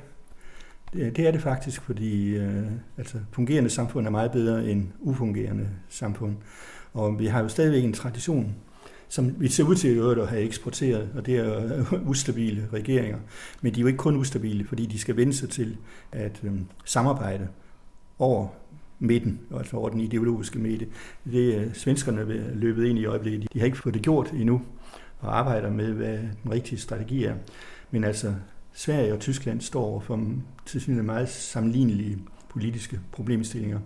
det, 0.92 1.16
det 1.16 1.26
er 1.26 1.30
det 1.30 1.42
faktisk, 1.42 1.82
fordi 1.82 2.28
øh, 2.28 2.66
altså, 2.96 3.18
fungerende 3.32 3.70
samfund 3.70 4.06
er 4.06 4.10
meget 4.10 4.32
bedre 4.32 4.70
end 4.70 4.88
ufungerende 5.00 5.68
samfund. 5.88 6.36
Og 6.92 7.18
vi 7.18 7.26
har 7.26 7.42
jo 7.42 7.48
stadigvæk 7.48 7.84
en 7.84 7.92
tradition, 7.92 8.54
som 9.08 9.40
vi 9.40 9.48
ser 9.48 9.64
ud 9.64 9.74
til 9.74 10.20
at 10.20 10.28
have 10.28 10.42
eksporteret, 10.42 11.08
og 11.14 11.26
det 11.26 11.36
er 11.36 11.84
ustabile 12.10 12.68
regeringer. 12.72 13.18
Men 13.60 13.74
de 13.74 13.80
er 13.80 13.82
jo 13.82 13.86
ikke 13.86 13.96
kun 13.96 14.16
ustabile, 14.16 14.66
fordi 14.66 14.86
de 14.86 14.98
skal 14.98 15.16
vende 15.16 15.32
sig 15.32 15.50
til 15.50 15.76
at 16.12 16.40
øh, 16.44 16.52
samarbejde 16.84 17.48
over 18.18 18.48
midten, 18.98 19.40
altså 19.56 19.76
over 19.76 19.88
den 19.88 20.00
ideologiske 20.00 20.58
midte. 20.58 20.86
Det 21.24 21.56
er 21.56 21.72
svenskerne 21.72 22.54
løbet 22.54 22.86
ind 22.86 22.98
i 22.98 23.04
øjeblikket. 23.04 23.52
De 23.52 23.58
har 23.58 23.66
ikke 23.66 23.78
fået 23.78 23.94
det 23.94 24.02
gjort 24.02 24.32
endnu, 24.32 24.62
og 25.20 25.38
arbejder 25.38 25.70
med, 25.70 25.92
hvad 25.92 26.18
den 26.18 26.52
rigtige 26.52 26.78
strategi 26.78 27.24
er. 27.24 27.34
Men 27.90 28.04
altså, 28.04 28.34
Sverige 28.78 29.12
og 29.12 29.20
Tyskland 29.20 29.60
står 29.60 30.00
for 30.00 30.28
til 30.66 31.04
meget 31.04 31.28
sammenlignelige 31.28 32.18
politiske 32.48 33.00
problemstillinger. 33.12 33.80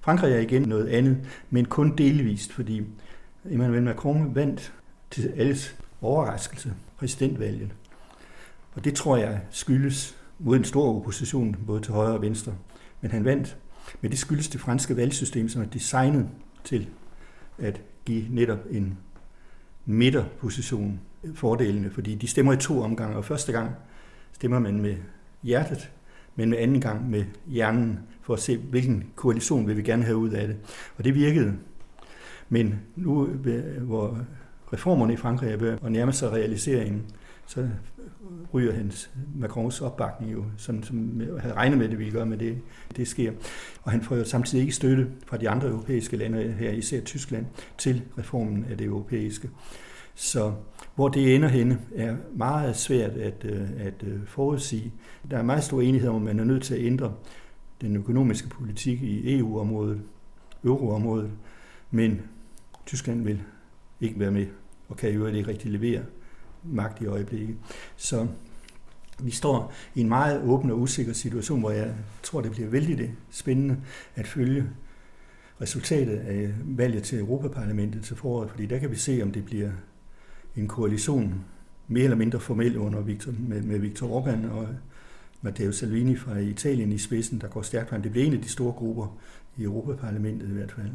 Frankrig 0.00 0.32
er 0.32 0.38
igen 0.38 0.62
noget 0.62 0.88
andet, 0.88 1.18
men 1.50 1.64
kun 1.64 1.96
delvist, 1.96 2.52
fordi 2.52 2.82
Emmanuel 3.50 3.82
Macron 3.82 4.34
vandt 4.34 4.72
til 5.10 5.32
alles 5.36 5.76
overraskelse 6.00 6.74
præsidentvalget. 6.96 7.74
Og 8.74 8.84
det 8.84 8.94
tror 8.94 9.16
jeg 9.16 9.40
skyldes 9.50 10.16
mod 10.38 10.56
en 10.56 10.64
stor 10.64 10.96
opposition, 10.96 11.56
både 11.66 11.80
til 11.80 11.92
højre 11.92 12.14
og 12.14 12.22
venstre. 12.22 12.54
Men 13.00 13.10
han 13.10 13.24
vandt. 13.24 13.56
Men 14.00 14.10
det 14.10 14.18
skyldes 14.18 14.48
det 14.48 14.60
franske 14.60 14.96
valgsystem, 14.96 15.48
som 15.48 15.62
er 15.62 15.66
designet 15.66 16.28
til 16.64 16.88
at 17.58 17.80
give 18.04 18.24
netop 18.30 18.60
en 18.70 18.98
midterposition 19.84 21.00
fordelene, 21.34 21.90
fordi 21.90 22.14
de 22.14 22.26
stemmer 22.26 22.52
i 22.52 22.56
to 22.56 22.82
omgange, 22.82 23.16
og 23.16 23.24
første 23.24 23.52
gang 23.52 23.70
stemmer 24.36 24.58
man 24.58 24.80
med 24.80 24.96
hjertet, 25.42 25.90
men 26.34 26.50
med 26.50 26.58
anden 26.58 26.80
gang 26.80 27.10
med 27.10 27.24
hjernen, 27.46 27.98
for 28.22 28.34
at 28.34 28.40
se, 28.40 28.56
hvilken 28.56 29.04
koalition 29.14 29.66
vil 29.66 29.76
vi 29.76 29.82
gerne 29.82 30.04
have 30.04 30.16
ud 30.16 30.30
af 30.30 30.46
det. 30.46 30.56
Og 30.98 31.04
det 31.04 31.14
virkede. 31.14 31.54
Men 32.48 32.80
nu, 32.96 33.28
øh, 33.44 33.82
hvor 33.82 34.18
reformerne 34.72 35.12
i 35.12 35.16
Frankrig 35.16 35.52
er 35.52 35.56
ved 35.56 35.78
at 35.84 35.92
nærme 35.92 36.12
sig 36.12 36.32
realiseringen, 36.32 37.02
så 37.46 37.68
ryger 38.54 38.72
hans 38.72 39.10
Macrons 39.34 39.80
opbakning 39.80 40.32
jo, 40.32 40.44
sådan 40.56 40.82
som 40.82 41.20
jeg 41.20 41.40
havde 41.40 41.54
regnet 41.54 41.78
med 41.78 41.88
det 41.88 41.98
ville 41.98 42.12
gøre, 42.12 42.26
med 42.26 42.38
det, 42.38 42.58
det 42.96 43.08
sker. 43.08 43.32
Og 43.82 43.92
han 43.92 44.02
får 44.02 44.16
jo 44.16 44.24
samtidig 44.24 44.62
ikke 44.62 44.74
støtte 44.74 45.06
fra 45.26 45.36
de 45.36 45.48
andre 45.48 45.68
europæiske 45.68 46.16
lande, 46.16 46.42
her 46.58 46.70
især 46.70 47.00
Tyskland, 47.00 47.46
til 47.78 48.02
reformen 48.18 48.66
af 48.70 48.78
det 48.78 48.86
europæiske. 48.86 49.48
Så 50.18 50.52
hvor 50.94 51.08
det 51.08 51.34
ender 51.34 51.48
henne, 51.48 51.78
er 51.94 52.16
meget 52.34 52.76
svært 52.76 53.10
at, 53.10 53.44
øh, 53.44 53.68
at 53.78 54.02
øh, 54.02 54.26
forudsige. 54.26 54.92
Der 55.30 55.38
er 55.38 55.42
meget 55.42 55.64
stor 55.64 55.80
enighed 55.80 56.08
om, 56.08 56.16
at 56.16 56.22
man 56.22 56.40
er 56.40 56.44
nødt 56.44 56.62
til 56.62 56.74
at 56.74 56.80
ændre 56.80 57.14
den 57.80 57.96
økonomiske 57.96 58.48
politik 58.48 59.02
i 59.02 59.38
EU-området, 59.38 60.00
euroområdet, 60.64 61.30
men 61.90 62.22
Tyskland 62.86 63.24
vil 63.24 63.42
ikke 64.00 64.20
være 64.20 64.30
med, 64.30 64.46
og 64.88 64.96
kan 64.96 65.10
jo 65.10 65.26
ikke 65.26 65.48
rigtig 65.48 65.70
levere 65.70 66.02
magt 66.64 67.02
i 67.02 67.06
øjeblikket. 67.06 67.56
Så 67.96 68.26
vi 69.22 69.30
står 69.30 69.72
i 69.94 70.00
en 70.00 70.08
meget 70.08 70.42
åben 70.42 70.70
og 70.70 70.80
usikker 70.80 71.12
situation, 71.12 71.60
hvor 71.60 71.70
jeg 71.70 71.94
tror, 72.22 72.40
det 72.40 72.50
bliver 72.52 72.68
vældig 72.68 73.14
spændende 73.30 73.76
at 74.14 74.26
følge 74.26 74.64
resultatet 75.60 76.16
af 76.16 76.54
valget 76.64 77.02
til 77.02 77.18
Europaparlamentet 77.18 78.04
til 78.04 78.16
foråret, 78.16 78.50
fordi 78.50 78.66
der 78.66 78.78
kan 78.78 78.90
vi 78.90 78.96
se, 78.96 79.22
om 79.22 79.32
det 79.32 79.44
bliver 79.44 79.70
en 80.56 80.68
koalition, 80.68 81.44
mere 81.88 82.04
eller 82.04 82.16
mindre 82.16 82.40
formel 82.40 82.78
under 82.78 83.00
Victor, 83.00 83.32
med, 83.38 83.62
med 83.62 83.78
Victor 83.78 84.20
Orbán 84.20 84.50
og 84.50 84.68
Matteo 85.42 85.72
Salvini 85.72 86.16
fra 86.16 86.38
Italien 86.38 86.92
i 86.92 86.98
spidsen, 86.98 87.40
der 87.40 87.48
går 87.48 87.62
stærkt 87.62 87.88
frem. 87.88 88.02
Det 88.02 88.10
bliver 88.10 88.26
en 88.26 88.32
af 88.32 88.42
de 88.42 88.48
store 88.48 88.72
grupper 88.72 89.18
i 89.56 89.62
Europaparlamentet 89.62 90.48
i 90.48 90.52
hvert 90.52 90.72
fald. 90.72 90.90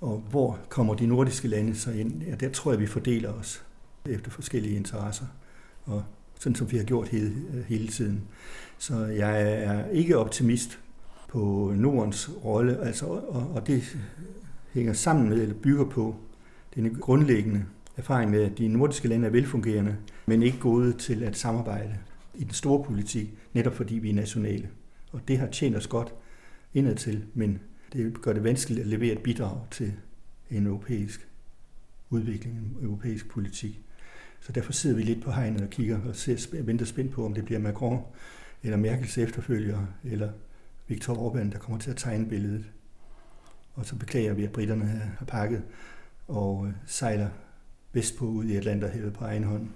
Og 0.00 0.24
hvor 0.30 0.58
kommer 0.68 0.94
de 0.94 1.06
nordiske 1.06 1.48
lande 1.48 1.74
så 1.74 1.90
ind? 1.90 2.22
Ja, 2.22 2.34
der 2.34 2.48
tror 2.48 2.72
jeg, 2.72 2.80
vi 2.80 2.86
fordeler 2.86 3.32
os 3.32 3.64
efter 4.06 4.30
forskellige 4.30 4.76
interesser, 4.76 5.26
og 5.84 6.02
sådan 6.40 6.56
som 6.56 6.72
vi 6.72 6.76
har 6.76 6.84
gjort 6.84 7.08
hele, 7.08 7.32
hele 7.66 7.88
tiden. 7.88 8.22
Så 8.78 9.04
jeg 9.04 9.62
er 9.64 9.88
ikke 9.88 10.18
optimist 10.18 10.78
på 11.28 11.72
Nordens 11.76 12.30
rolle, 12.44 12.78
altså, 12.78 13.06
og, 13.06 13.50
og 13.54 13.66
det 13.66 13.98
hænger 14.72 14.92
sammen 14.92 15.28
med, 15.28 15.42
eller 15.42 15.54
bygger 15.54 15.84
på 15.84 16.16
den 16.74 16.94
grundlæggende 16.94 17.64
erfaring 17.96 18.30
med, 18.30 18.42
at 18.42 18.58
de 18.58 18.68
nordiske 18.68 19.08
lande 19.08 19.26
er 19.26 19.30
velfungerende, 19.30 19.96
men 20.26 20.42
ikke 20.42 20.58
gode 20.58 20.92
til 20.92 21.22
at 21.22 21.36
samarbejde 21.36 21.98
i 22.34 22.44
den 22.44 22.52
store 22.52 22.84
politik, 22.84 23.34
netop 23.52 23.74
fordi 23.74 23.94
vi 23.94 24.10
er 24.10 24.14
nationale. 24.14 24.68
Og 25.12 25.20
det 25.28 25.38
har 25.38 25.46
tjent 25.46 25.76
os 25.76 25.86
godt 25.86 26.14
indadtil, 26.74 27.24
men 27.34 27.60
det 27.92 28.22
gør 28.22 28.32
det 28.32 28.44
vanskeligt 28.44 28.80
at 28.80 28.86
levere 28.86 29.12
et 29.12 29.22
bidrag 29.22 29.60
til 29.70 29.92
en 30.50 30.66
europæisk 30.66 31.28
udvikling, 32.10 32.56
en 32.56 32.76
europæisk 32.82 33.28
politik. 33.28 33.80
Så 34.40 34.52
derfor 34.52 34.72
sidder 34.72 34.96
vi 34.96 35.02
lidt 35.02 35.24
på 35.24 35.30
hegnet 35.30 35.60
og 35.60 35.70
kigger 35.70 36.00
og 36.08 36.16
ser, 36.16 36.62
venter 36.62 36.86
spændt 36.86 37.12
på, 37.12 37.24
om 37.24 37.34
det 37.34 37.44
bliver 37.44 37.60
Macron 37.60 38.00
eller 38.62 38.76
Merkels 38.76 39.18
efterfølger, 39.18 39.86
eller 40.04 40.32
Viktor 40.88 41.14
Orbán, 41.14 41.52
der 41.52 41.58
kommer 41.58 41.78
til 41.78 41.90
at 41.90 41.96
tegne 41.96 42.28
billedet. 42.28 42.64
Og 43.74 43.86
så 43.86 43.96
beklager 43.96 44.34
vi, 44.34 44.44
at 44.44 44.52
britterne 44.52 44.84
har 45.18 45.26
pakket 45.26 45.62
og 46.28 46.66
øh, 46.66 46.72
sejler 46.86 47.28
vestpå 47.92 48.24
ud 48.24 48.44
i 48.44 48.56
Atlanterhavet 48.56 49.12
på 49.12 49.24
egen 49.24 49.44
hånd. 49.44 49.68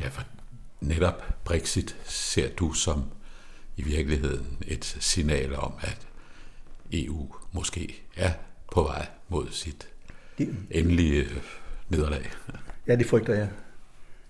Ja, 0.00 0.08
for 0.08 0.22
netop 0.80 1.44
Brexit 1.44 1.96
ser 2.04 2.48
du 2.54 2.72
som 2.72 3.04
i 3.76 3.82
virkeligheden 3.82 4.58
et 4.66 4.96
signal 5.00 5.56
om, 5.56 5.72
at 5.80 6.06
EU 6.92 7.34
måske 7.52 8.02
er 8.16 8.32
på 8.72 8.82
vej 8.82 9.06
mod 9.28 9.50
sit 9.50 9.88
det, 10.38 10.56
endelige 10.70 11.26
nederlag. 11.88 12.30
Ja, 12.86 12.96
det 12.96 13.06
frygter 13.06 13.34
jeg. 13.34 13.48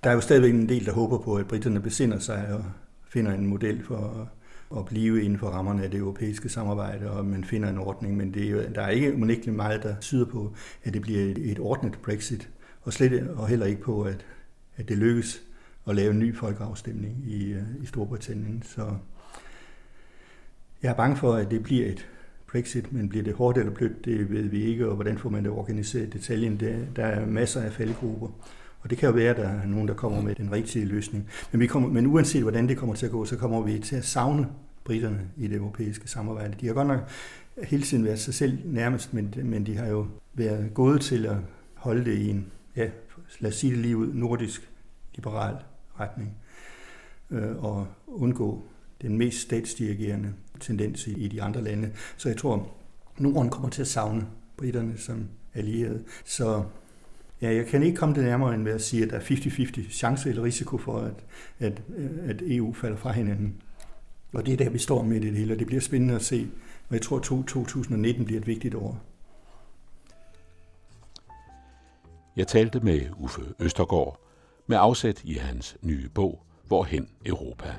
Der 0.05 0.11
er 0.11 0.15
jo 0.15 0.21
stadigvæk 0.21 0.51
en 0.51 0.69
del, 0.69 0.87
der 0.87 0.93
håber 0.93 1.19
på, 1.19 1.37
at 1.37 1.49
britterne 1.49 1.81
besinder 1.81 2.19
sig 2.19 2.49
og 2.53 2.65
finder 3.09 3.33
en 3.33 3.47
model 3.47 3.85
for 3.85 3.97
at 3.97 4.44
blive 4.87 5.23
inden 5.23 5.39
for 5.39 5.47
rammerne 5.47 5.85
af 5.85 5.91
det 5.91 5.99
europæiske 5.99 6.49
samarbejde, 6.49 7.11
og 7.11 7.25
man 7.25 7.45
finder 7.45 7.69
en 7.69 7.79
ordning, 7.79 8.17
men 8.17 8.35
det 8.35 8.47
er 8.47 8.51
jo, 8.51 8.63
der 8.75 8.83
er 8.83 8.91
ikke 8.91 9.15
unægteligt 9.15 9.57
meget, 9.57 9.83
der 9.83 9.95
syder 10.01 10.27
på, 10.27 10.55
at 10.85 10.95
det 10.95 11.03
bliver 11.03 11.35
et, 11.37 11.59
ordnet 11.59 11.99
Brexit, 12.03 12.51
og 12.83 12.93
slet 12.93 13.29
og 13.31 13.49
heller 13.49 13.67
ikke 13.67 13.83
på, 13.83 14.03
at, 14.03 14.27
at 14.77 14.89
det 14.89 14.99
lykkes 14.99 15.43
at 15.89 15.95
lave 15.95 16.11
en 16.11 16.19
ny 16.19 16.37
folkeafstemning 16.37 17.25
i, 17.27 17.53
øh, 17.53 17.63
i 17.83 17.87
Storbritannien. 17.87 18.63
Så 18.63 18.97
jeg 20.83 20.91
er 20.91 20.95
bange 20.95 21.17
for, 21.17 21.35
at 21.35 21.51
det 21.51 21.63
bliver 21.63 21.87
et 21.87 22.09
Brexit, 22.47 22.93
men 22.93 23.09
bliver 23.09 23.25
det 23.25 23.35
hårdt 23.35 23.59
eller 23.59 23.73
blødt, 23.73 24.05
det 24.05 24.31
ved 24.31 24.43
vi 24.43 24.65
ikke, 24.65 24.89
og 24.89 24.95
hvordan 24.95 25.19
får 25.19 25.31
man 25.31 25.45
det 25.45 25.53
organiseret 25.53 26.07
i 26.07 26.11
detaljen. 26.11 26.61
Der 26.97 27.05
er 27.05 27.27
masser 27.27 27.61
af 27.63 27.73
faldgrupper. 27.73 28.29
Og 28.85 28.91
det 28.91 28.99
kan 28.99 29.09
jo 29.09 29.15
være, 29.15 29.31
at 29.31 29.37
der 29.37 29.49
er 29.49 29.67
nogen, 29.67 29.89
der 29.89 29.95
kommer 29.95 30.21
med 30.21 30.35
den 30.35 30.53
rigtige 30.53 30.85
løsning. 30.85 31.29
Men, 31.53 31.61
vi 31.61 31.67
kommer, 31.67 31.89
men 31.89 32.07
uanset 32.07 32.43
hvordan 32.43 32.69
det 32.69 32.77
kommer 32.77 32.95
til 32.95 33.07
at 33.07 33.13
gå, 33.13 33.25
så 33.25 33.37
kommer 33.37 33.61
vi 33.61 33.79
til 33.79 33.97
at 33.97 34.05
savne 34.05 34.49
britterne 34.85 35.31
i 35.37 35.47
det 35.47 35.57
europæiske 35.57 36.09
samarbejde. 36.09 36.55
De 36.61 36.67
har 36.67 36.75
godt 36.75 36.89
nok 36.89 37.01
hele 37.63 37.83
tiden 37.83 38.05
været 38.05 38.19
sig 38.19 38.35
selv 38.35 38.59
nærmest, 38.65 39.15
men, 39.15 39.35
men 39.45 39.67
de 39.67 39.77
har 39.77 39.87
jo 39.87 40.07
været 40.35 40.75
gode 40.75 40.99
til 40.99 41.27
at 41.27 41.37
holde 41.75 42.05
det 42.05 42.19
i 42.19 42.31
en, 42.31 42.47
ja, 42.77 42.91
lad 43.41 43.51
os 43.51 43.57
sige 43.57 43.71
det 43.71 43.79
lige 43.79 43.97
ud, 43.97 44.13
nordisk 44.15 44.71
liberal 45.15 45.57
retning 46.01 46.37
øh, 47.31 47.65
og 47.65 47.87
undgå 48.07 48.65
den 49.03 49.19
mest 49.19 49.41
statsdirigerende 49.41 50.33
tendens 50.61 51.07
i 51.07 51.29
de 51.29 51.43
andre 51.43 51.63
lande. 51.63 51.91
Så 52.17 52.29
jeg 52.29 52.39
tror, 52.39 52.69
Norden 53.19 53.51
kommer 53.51 53.69
til 53.69 53.83
at 53.83 53.89
savne 53.89 54.27
britterne 54.57 54.99
som 54.99 55.29
allierede. 55.55 56.05
Så 56.25 56.65
ja, 57.43 57.55
jeg 57.55 57.67
kan 57.67 57.83
ikke 57.83 57.97
komme 57.97 58.15
det 58.15 58.25
nærmere 58.25 58.55
end 58.55 58.63
med 58.63 58.73
at 58.73 58.83
sige, 58.83 59.03
at 59.03 59.11
der 59.11 59.17
er 59.17 59.21
50-50 59.21 59.91
chance 59.91 60.29
eller 60.29 60.43
risiko 60.43 60.79
for, 60.79 60.99
at, 60.99 61.25
at, 61.59 61.83
at 62.29 62.43
EU 62.47 62.73
falder 62.73 62.97
fra 62.97 63.13
hinanden. 63.13 63.63
Og 64.33 64.47
det 64.47 64.53
er 64.53 64.57
der, 64.57 64.71
vi 64.71 64.79
står 64.79 65.03
med 65.03 65.21
det 65.21 65.33
hele, 65.33 65.55
og 65.55 65.59
det 65.59 65.67
bliver 65.67 65.81
spændende 65.81 66.15
at 66.15 66.23
se. 66.23 66.49
Og 66.89 66.95
jeg 66.95 67.03
tror, 67.03 67.17
at 67.17 67.23
2019 67.23 68.25
bliver 68.25 68.41
et 68.41 68.47
vigtigt 68.47 68.75
år. 68.75 69.01
Jeg 72.37 72.47
talte 72.47 72.81
med 72.81 73.01
Uffe 73.19 73.43
Østergaard 73.59 74.21
med 74.67 74.77
afsæt 74.81 75.23
i 75.25 75.35
hans 75.35 75.77
nye 75.83 76.09
bog, 76.09 76.43
Hvorhen 76.67 77.09
Europa. 77.27 77.75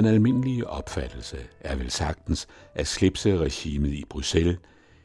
Den 0.00 0.08
almindelige 0.08 0.66
opfattelse 0.66 1.36
er 1.60 1.74
vel 1.74 1.90
sagtens, 1.90 2.48
at 2.74 2.86
slipseregimet 2.86 3.92
i 3.92 4.04
Bruxelles 4.10 4.58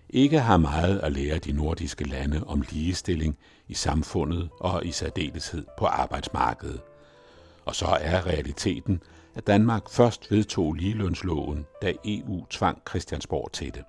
ikke 0.09 0.39
har 0.39 0.57
meget 0.57 0.99
at 0.99 1.11
lære 1.11 1.37
de 1.37 1.51
nordiske 1.51 2.03
lande 2.03 2.43
om 2.47 2.63
ligestilling 2.69 3.37
i 3.67 3.73
samfundet 3.73 4.49
og 4.59 4.85
i 4.85 4.91
særdeleshed 4.91 5.65
på 5.77 5.85
arbejdsmarkedet. 5.85 6.81
Og 7.65 7.75
så 7.75 7.85
er 7.85 8.27
realiteten, 8.27 9.01
at 9.33 9.47
Danmark 9.47 9.89
først 9.89 10.31
vedtog 10.31 10.73
ligelønsloven, 10.73 11.65
da 11.81 11.93
EU 12.05 12.45
tvang 12.49 12.81
Christiansborg 12.89 13.51
til 13.51 13.73
det. 13.73 13.83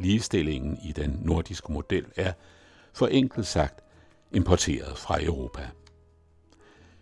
Ligestillingen 0.00 0.78
i 0.84 0.92
den 0.92 1.20
nordiske 1.22 1.72
model 1.72 2.04
er, 2.16 2.32
for 2.92 3.06
enkelt 3.06 3.46
sagt, 3.46 3.84
importeret 4.32 4.98
fra 4.98 5.24
Europa. 5.24 5.68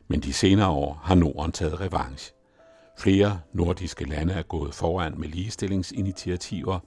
Men 0.08 0.20
de 0.20 0.32
senere 0.32 0.68
år 0.68 1.00
har 1.04 1.14
Norden 1.14 1.52
taget 1.52 1.80
revanche. 1.80 2.34
Flere 2.98 3.40
nordiske 3.52 4.04
lande 4.04 4.34
er 4.34 4.42
gået 4.42 4.74
foran 4.74 5.20
med 5.20 5.28
ligestillingsinitiativer, 5.28 6.78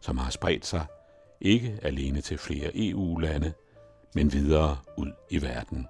som 0.00 0.18
har 0.18 0.30
spredt 0.30 0.66
sig 0.66 0.86
ikke 1.40 1.78
alene 1.82 2.20
til 2.20 2.38
flere 2.38 2.70
EU-lande, 2.74 3.52
men 4.14 4.32
videre 4.32 4.76
ud 4.96 5.12
i 5.30 5.42
verden. 5.42 5.86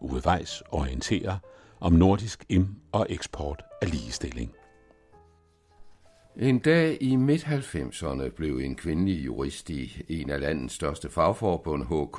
Uwe 0.00 0.22
Weiss 0.26 0.62
orienterer 0.70 1.38
om 1.80 1.92
nordisk 1.92 2.44
im- 2.52 2.90
og 2.92 3.06
eksport 3.10 3.62
af 3.82 3.90
ligestilling. 3.90 4.52
En 6.36 6.58
dag 6.58 6.98
i 7.00 7.16
midt-90'erne 7.16 8.28
blev 8.28 8.58
en 8.58 8.76
kvindelig 8.76 9.24
jurist 9.24 9.70
i 9.70 10.02
en 10.08 10.30
af 10.30 10.40
landets 10.40 10.74
største 10.74 11.10
fagforbund, 11.10 11.84
HK, 11.84 12.18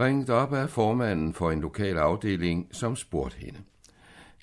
ringet 0.00 0.30
op 0.30 0.52
af 0.52 0.70
formanden 0.70 1.34
for 1.34 1.50
en 1.50 1.60
lokal 1.60 1.98
afdeling, 1.98 2.68
som 2.72 2.96
spurgte 2.96 3.36
hende. 3.38 3.58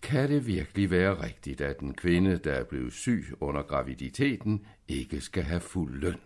Kan 0.02 0.30
det 0.30 0.48
virkelig 0.48 0.92
være 0.92 1.24
rigtigt, 1.24 1.62
at 1.62 1.80
en 1.80 1.94
kvinde, 1.94 2.38
der 2.38 2.54
er 2.54 2.64
blevet 2.64 2.94
syg 2.94 3.26
under 3.40 3.62
graviditeten, 3.62 4.66
ikke 4.88 5.22
skal 5.22 5.44
have 5.44 5.60
fuld 5.60 6.00
løn? 6.00 6.20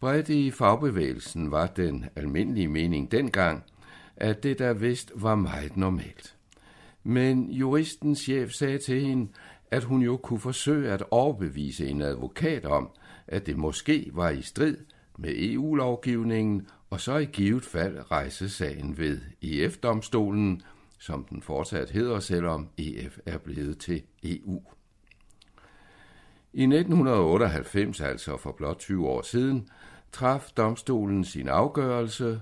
Bredt 0.00 0.28
i 0.28 0.50
fagbevægelsen 0.50 1.50
var 1.50 1.66
den 1.66 2.06
almindelige 2.16 2.68
mening 2.68 3.12
dengang, 3.12 3.64
at 4.16 4.42
det 4.42 4.58
der 4.58 4.72
vist 4.72 5.12
var 5.14 5.34
meget 5.34 5.76
normalt. 5.76 6.36
Men 7.02 7.50
juristens 7.50 8.18
chef 8.18 8.50
sagde 8.50 8.78
til 8.78 9.00
hende, 9.00 9.28
at 9.70 9.84
hun 9.84 10.02
jo 10.02 10.16
kunne 10.16 10.40
forsøge 10.40 10.90
at 10.90 11.04
overbevise 11.10 11.86
en 11.88 12.02
advokat 12.02 12.64
om, 12.64 12.90
at 13.26 13.46
det 13.46 13.56
måske 13.56 14.10
var 14.12 14.30
i 14.30 14.42
strid 14.42 14.76
med 15.18 15.32
EU-lovgivningen, 15.36 16.66
og 16.90 17.00
så 17.00 17.16
i 17.16 17.24
givet 17.24 17.64
fald 17.64 18.10
rejse 18.10 18.50
sagen 18.50 18.98
ved 18.98 19.20
EF-domstolen, 19.42 20.62
som 21.02 21.24
den 21.24 21.42
fortsat 21.42 21.90
hedder, 21.90 22.20
selvom 22.20 22.68
EF 22.78 23.18
er 23.26 23.38
blevet 23.38 23.78
til 23.78 24.02
EU. 24.24 24.62
I 26.52 26.62
1998, 26.62 28.00
altså 28.00 28.36
for 28.36 28.52
blot 28.52 28.78
20 28.78 29.08
år 29.08 29.22
siden, 29.22 29.68
traf 30.12 30.50
domstolen 30.56 31.24
sin 31.24 31.48
afgørelse. 31.48 32.40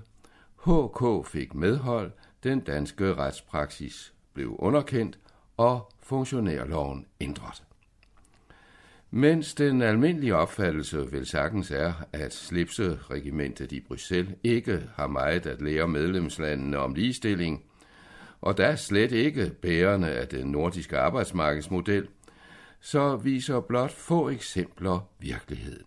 HK 0.65 1.27
fik 1.27 1.53
medhold, 1.53 2.11
den 2.43 2.59
danske 2.59 3.15
retspraksis 3.15 4.13
blev 4.33 4.55
underkendt, 4.59 5.19
og 5.57 5.91
funktionærloven 5.99 7.05
ændret. 7.21 7.63
Mens 9.11 9.53
den 9.53 9.81
almindelige 9.81 10.35
opfattelse 10.35 11.11
vel 11.11 11.25
sagtens 11.25 11.71
er, 11.71 11.93
at 12.13 12.33
slipseregimentet 12.33 13.71
i 13.71 13.79
Bruxelles 13.79 14.35
ikke 14.43 14.89
har 14.95 15.07
meget 15.07 15.45
at 15.45 15.61
lære 15.61 15.87
medlemslandene 15.87 16.77
om 16.77 16.93
ligestilling, 16.93 17.63
og 18.41 18.57
da 18.57 18.75
slet 18.75 19.11
ikke 19.11 19.51
bærende 19.61 20.09
af 20.09 20.27
den 20.27 20.47
nordiske 20.47 20.97
arbejdsmarkedsmodel, 20.97 22.07
så 22.79 23.15
viser 23.15 23.59
blot 23.59 23.91
få 23.91 24.29
eksempler 24.29 25.07
virkeligheden. 25.19 25.85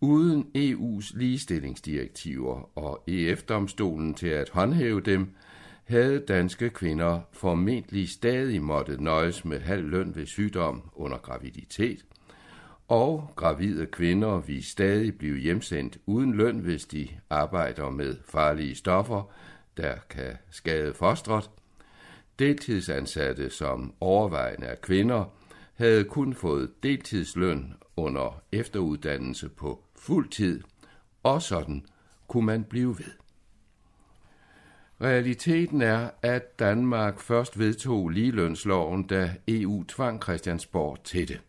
Uden 0.00 0.46
EU's 0.56 1.18
ligestillingsdirektiver 1.18 2.78
og 2.78 3.04
EF-domstolen 3.06 4.14
til 4.14 4.28
at 4.28 4.50
håndhæve 4.50 5.00
dem, 5.00 5.34
havde 5.84 6.24
danske 6.28 6.70
kvinder 6.70 7.20
formentlig 7.32 8.08
stadig 8.08 8.62
måttet 8.62 9.00
nøjes 9.00 9.44
med 9.44 9.60
halv 9.60 9.88
løn 9.88 10.16
ved 10.16 10.26
sygdom 10.26 10.90
under 10.94 11.18
graviditet, 11.18 12.04
og 12.88 13.30
gravide 13.36 13.86
kvinder 13.86 14.40
vil 14.40 14.64
stadig 14.64 15.18
blive 15.18 15.38
hjemsendt 15.38 15.98
uden 16.06 16.34
løn, 16.34 16.58
hvis 16.58 16.84
de 16.84 17.08
arbejder 17.30 17.90
med 17.90 18.16
farlige 18.28 18.74
stoffer, 18.74 19.32
der 19.80 19.96
kan 20.10 20.36
skade 20.50 20.94
fostret. 20.94 21.50
Deltidsansatte, 22.38 23.50
som 23.50 23.94
overvejende 24.00 24.66
er 24.66 24.74
kvinder, 24.74 25.24
havde 25.74 26.04
kun 26.04 26.34
fået 26.34 26.82
deltidsløn 26.82 27.74
under 27.96 28.42
efteruddannelse 28.52 29.48
på 29.48 29.84
fuld 29.96 30.28
tid, 30.28 30.62
og 31.22 31.42
sådan 31.42 31.84
kunne 32.28 32.46
man 32.46 32.64
blive 32.64 32.98
ved. 32.98 33.12
Realiteten 35.02 35.82
er, 35.82 36.10
at 36.22 36.58
Danmark 36.58 37.20
først 37.20 37.58
vedtog 37.58 38.08
ligelønsloven, 38.08 39.06
da 39.06 39.34
EU 39.48 39.84
tvang 39.84 40.22
Christiansborg 40.22 41.04
til 41.04 41.28
det. 41.28 41.40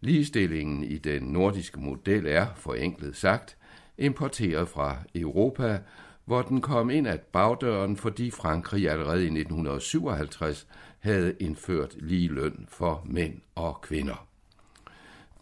Ligestillingen 0.00 0.84
i 0.84 0.98
den 0.98 1.22
nordiske 1.22 1.80
model 1.80 2.26
er, 2.26 2.46
forenklet 2.56 3.16
sagt, 3.16 3.56
importeret 3.98 4.68
fra 4.68 4.96
Europa, 5.14 5.78
hvor 6.26 6.42
den 6.42 6.60
kom 6.60 6.90
ind 6.90 7.08
at 7.08 7.20
bagdøren, 7.20 7.96
fordi 7.96 8.30
Frankrig 8.30 8.90
allerede 8.90 9.22
i 9.22 9.26
1957 9.26 10.66
havde 10.98 11.34
indført 11.40 11.94
lige 11.98 12.28
løn 12.28 12.66
for 12.68 13.02
mænd 13.04 13.40
og 13.54 13.80
kvinder. 13.80 14.26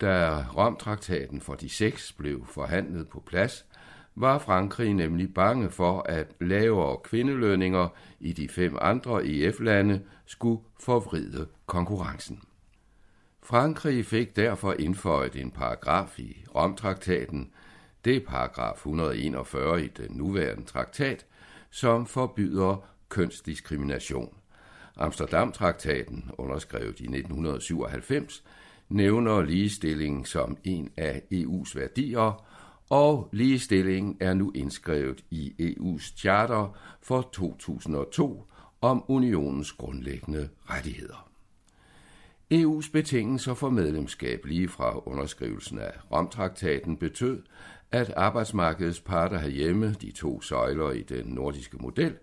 Da 0.01 0.44
Romtraktaten 0.57 1.40
for 1.40 1.55
de 1.55 1.68
seks 1.68 2.12
blev 2.12 2.47
forhandlet 2.47 3.09
på 3.09 3.20
plads, 3.27 3.66
var 4.14 4.38
Frankrig 4.38 4.94
nemlig 4.94 5.35
bange 5.35 5.70
for, 5.70 6.03
at 6.03 6.33
lavere 6.40 6.97
kvindelønninger 7.05 7.88
i 8.20 8.33
de 8.33 8.49
fem 8.49 8.77
andre 8.81 9.27
EF-lande 9.27 10.03
skulle 10.27 10.62
forvride 10.81 11.47
konkurrencen. 11.66 12.40
Frankrig 13.42 14.07
fik 14.07 14.37
derfor 14.37 14.73
indføjet 14.79 15.37
en 15.37 15.51
paragraf 15.51 16.18
i 16.18 16.44
Romtraktaten, 16.55 17.51
det 18.04 18.16
er 18.16 18.20
paragraf 18.26 18.74
141 18.74 19.84
i 19.84 19.88
den 19.88 20.16
nuværende 20.16 20.64
traktat, 20.64 21.26
som 21.70 22.06
forbyder 22.06 22.88
kønsdiskrimination. 23.08 24.34
Amsterdam-traktaten, 24.96 26.30
underskrevet 26.38 27.00
i 27.00 27.04
1997, 27.04 28.44
nævner 28.88 29.42
ligestilling 29.42 30.28
som 30.28 30.56
en 30.64 30.90
af 30.96 31.22
EU's 31.32 31.78
værdier, 31.78 32.44
og 32.90 33.28
ligestilling 33.32 34.16
er 34.20 34.34
nu 34.34 34.52
indskrevet 34.54 35.24
i 35.30 35.52
EU's 35.60 36.16
charter 36.16 36.78
for 37.02 37.30
2002 37.32 38.44
om 38.80 39.04
unionens 39.08 39.72
grundlæggende 39.72 40.48
rettigheder. 40.70 41.30
EU's 42.54 42.90
betingelser 42.92 43.54
for 43.54 43.70
medlemskab 43.70 44.44
lige 44.44 44.68
fra 44.68 45.08
underskrivelsen 45.08 45.78
af 45.78 45.92
Romtraktaten 46.12 46.96
betød, 46.96 47.42
at 47.94 48.12
arbejdsmarkedets 48.16 49.00
parter 49.00 49.38
herhjemme, 49.38 49.94
de 50.00 50.12
to 50.12 50.40
søjler 50.40 50.90
i 50.90 51.02
den 51.02 51.26
nordiske 51.26 51.76
model, 51.80 52.14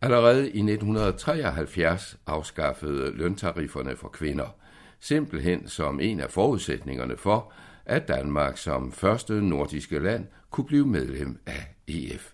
allerede 0.00 0.42
i 0.42 0.58
1973 0.58 2.16
afskaffede 2.26 3.10
løntarifferne 3.16 3.96
for 3.96 4.08
kvinder– 4.08 4.54
simpelthen 5.00 5.68
som 5.68 6.00
en 6.00 6.20
af 6.20 6.30
forudsætningerne 6.30 7.16
for, 7.16 7.52
at 7.86 8.08
Danmark 8.08 8.56
som 8.56 8.92
første 8.92 9.42
nordiske 9.42 9.98
land 9.98 10.26
kunne 10.50 10.66
blive 10.66 10.86
medlem 10.86 11.40
af 11.46 11.74
EF. 11.86 12.32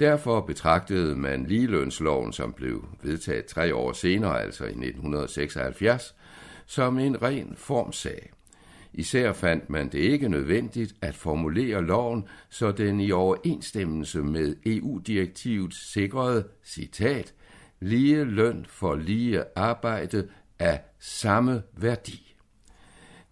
Derfor 0.00 0.40
betragtede 0.40 1.16
man 1.16 1.46
ligelønsloven, 1.46 2.32
som 2.32 2.52
blev 2.52 2.84
vedtaget 3.02 3.46
tre 3.46 3.74
år 3.74 3.92
senere, 3.92 4.42
altså 4.42 4.64
i 4.64 4.68
1976, 4.68 6.14
som 6.66 6.98
en 6.98 7.22
ren 7.22 7.54
formsag. 7.56 8.30
Især 8.94 9.32
fandt 9.32 9.70
man 9.70 9.88
det 9.88 9.98
ikke 9.98 10.28
nødvendigt 10.28 10.94
at 11.00 11.14
formulere 11.14 11.84
loven, 11.84 12.24
så 12.48 12.72
den 12.72 13.00
i 13.00 13.12
overensstemmelse 13.12 14.18
med 14.22 14.56
EU-direktivet 14.66 15.74
sikrede, 15.74 16.44
citat, 16.64 17.34
lige 17.80 18.24
løn 18.24 18.66
for 18.68 18.94
lige 18.94 19.44
arbejde 19.56 20.28
af 20.58 20.80
samme 20.98 21.62
værdi. 21.76 22.36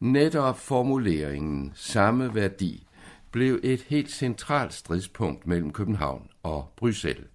Netop 0.00 0.58
formuleringen 0.58 1.72
samme 1.74 2.34
værdi 2.34 2.86
blev 3.30 3.60
et 3.62 3.80
helt 3.80 4.10
centralt 4.10 4.72
stridspunkt 4.74 5.46
mellem 5.46 5.72
København 5.72 6.28
og 6.42 6.72
Bruxelles. 6.76 7.26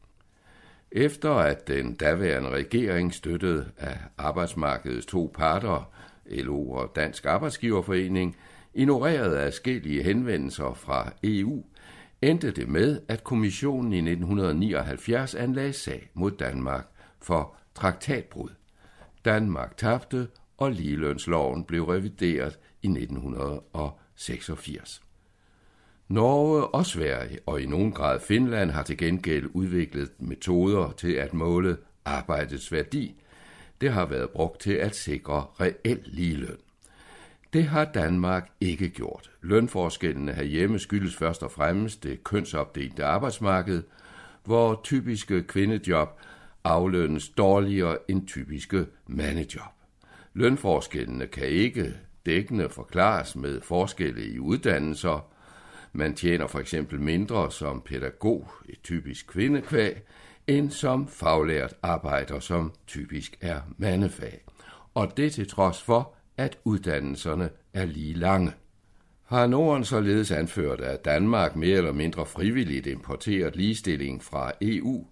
Efter 0.91 1.31
at 1.31 1.67
den 1.67 1.95
daværende 1.95 2.49
regering 2.49 3.13
støttet 3.13 3.71
af 3.77 3.97
arbejdsmarkedets 4.17 5.05
to 5.05 5.31
parter, 5.33 5.91
LO 6.25 6.69
og 6.69 6.91
Dansk 6.95 7.25
Arbejdsgiverforening, 7.25 8.37
ignorerede 8.73 9.39
adskillige 9.39 10.03
henvendelser 10.03 10.73
fra 10.73 11.11
EU, 11.23 11.63
endte 12.21 12.51
det 12.51 12.69
med, 12.69 13.01
at 13.07 13.23
kommissionen 13.23 13.93
i 13.93 13.97
1979 13.97 15.35
anlagde 15.35 15.73
sag 15.73 16.09
mod 16.13 16.31
Danmark 16.31 16.87
for 17.21 17.55
traktatbrud. 17.75 18.49
Danmark 19.25 19.77
tabte, 19.77 20.27
og 20.57 20.71
ligelønsloven 20.71 21.63
blev 21.63 21.83
revideret 21.83 22.59
i 22.81 22.87
1986. 22.87 25.01
Norge 26.07 26.67
og 26.67 26.85
Sverige, 26.85 27.39
og 27.45 27.61
i 27.61 27.65
nogen 27.65 27.91
grad 27.91 28.19
Finland, 28.19 28.71
har 28.71 28.83
til 28.83 28.97
gengæld 28.97 29.49
udviklet 29.53 30.11
metoder 30.19 30.91
til 30.91 31.13
at 31.13 31.33
måle 31.33 31.77
arbejdets 32.05 32.71
værdi. 32.71 33.15
Det 33.81 33.91
har 33.91 34.05
været 34.05 34.29
brugt 34.29 34.61
til 34.61 34.73
at 34.73 34.95
sikre 34.95 35.45
reel 35.59 35.99
ligeløn. 36.05 36.57
Det 37.53 37.63
har 37.63 37.85
Danmark 37.85 38.49
ikke 38.61 38.89
gjort. 38.89 39.31
Lønforskellene 39.41 40.33
herhjemme 40.33 40.79
skyldes 40.79 41.15
først 41.15 41.43
og 41.43 41.51
fremmest 41.51 42.03
det 42.03 42.23
kønsopdelte 42.23 43.05
arbejdsmarked, 43.05 43.83
hvor 44.43 44.81
typiske 44.83 45.43
kvindejob 45.43 46.09
aflønnes 46.63 47.29
dårligere 47.29 47.97
end 48.07 48.27
typiske 48.27 48.85
mandejob. 49.07 49.71
Lønforskellene 50.33 51.27
kan 51.27 51.47
ikke 51.47 51.93
dækkende 52.25 52.69
forklares 52.69 53.35
med 53.35 53.61
forskelle 53.61 54.25
i 54.25 54.39
uddannelser. 54.39 55.31
Man 55.93 56.15
tjener 56.15 56.47
for 56.47 56.59
eksempel 56.59 57.01
mindre 57.01 57.51
som 57.51 57.81
pædagog, 57.81 58.51
et 58.69 58.81
typisk 58.83 59.27
kvindekvæg, 59.27 59.95
end 60.47 60.71
som 60.71 61.07
faglært 61.07 61.73
arbejder, 61.83 62.39
som 62.39 62.71
typisk 62.87 63.37
er 63.41 63.61
mandefag. 63.77 64.41
Og 64.93 65.17
det 65.17 65.33
til 65.33 65.47
trods 65.47 65.81
for, 65.81 66.13
at 66.37 66.57
uddannelserne 66.63 67.49
er 67.73 67.85
lige 67.85 68.13
lange. 68.13 68.51
Har 69.25 69.47
Norden 69.47 69.85
således 69.85 70.31
anført, 70.31 70.81
at 70.81 71.05
Danmark 71.05 71.55
mere 71.55 71.77
eller 71.77 71.91
mindre 71.91 72.25
frivilligt 72.25 72.87
importeret 72.87 73.55
ligestilling 73.55 74.23
fra 74.23 74.51
EU, 74.61 75.07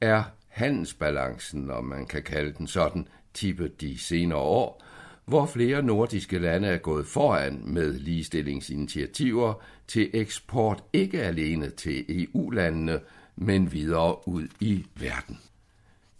er 0.00 0.22
handelsbalancen, 0.48 1.70
om 1.70 1.84
man 1.84 2.06
kan 2.06 2.22
kalde 2.22 2.52
den 2.58 2.66
sådan, 2.66 3.08
tippet 3.34 3.80
de 3.80 3.98
senere 3.98 4.38
år, 4.38 4.84
hvor 5.24 5.46
flere 5.46 5.82
nordiske 5.82 6.38
lande 6.38 6.68
er 6.68 6.78
gået 6.78 7.06
foran 7.06 7.62
med 7.64 7.92
ligestillingsinitiativer 7.92 9.54
til 9.88 10.10
eksport 10.12 10.84
ikke 10.92 11.22
alene 11.22 11.70
til 11.70 12.04
EU-landene, 12.08 13.00
men 13.40 13.72
videre 13.72 14.28
ud 14.28 14.48
i 14.60 14.86
verden. 14.94 15.38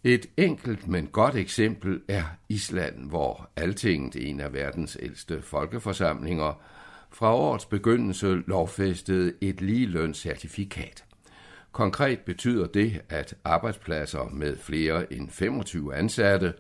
Et 0.05 0.27
enkelt, 0.37 0.89
men 0.89 1.07
godt 1.07 1.35
eksempel 1.35 2.01
er 2.09 2.25
Island, 2.49 3.09
hvor 3.09 3.51
Altinget, 3.57 4.29
en 4.29 4.41
af 4.41 4.53
verdens 4.53 4.97
ældste 5.01 5.43
folkeforsamlinger, 5.43 6.63
fra 7.11 7.35
årets 7.35 7.67
begyndelse 7.67 8.43
lovfæstede 8.47 9.33
et 9.41 9.61
ligelønscertifikat. 9.61 11.05
Konkret 11.73 12.21
betyder 12.21 12.67
det, 12.67 13.01
at 13.09 13.35
arbejdspladser 13.45 14.29
med 14.33 14.57
flere 14.57 15.13
end 15.13 15.31
25 15.31 15.95
ansatte 15.95 16.55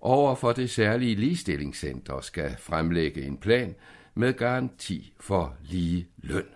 over 0.00 0.34
for 0.34 0.52
det 0.52 0.70
særlige 0.70 1.14
ligestillingscenter 1.14 2.20
skal 2.20 2.56
fremlægge 2.58 3.22
en 3.22 3.36
plan 3.36 3.74
med 4.14 4.32
garanti 4.32 5.12
for 5.20 5.56
lige 5.62 6.08
løn. 6.18 6.46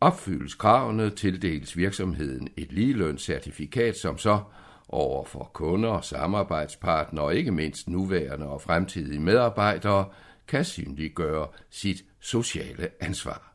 Opfyldes 0.00 0.54
kravene, 0.54 1.10
tildeles 1.10 1.76
virksomheden 1.76 2.48
et 2.56 2.72
ligelønscertifikat, 2.72 3.96
som 3.96 4.18
så 4.18 4.40
over 4.88 5.24
for 5.24 5.50
kunder, 5.54 6.00
samarbejdspartnere 6.00 7.24
og 7.24 7.34
ikke 7.34 7.52
mindst 7.52 7.88
nuværende 7.88 8.46
og 8.46 8.62
fremtidige 8.62 9.20
medarbejdere 9.20 10.04
kan 10.48 10.64
synliggøre 10.64 11.48
sit 11.70 12.04
sociale 12.20 12.88
ansvar. 13.00 13.52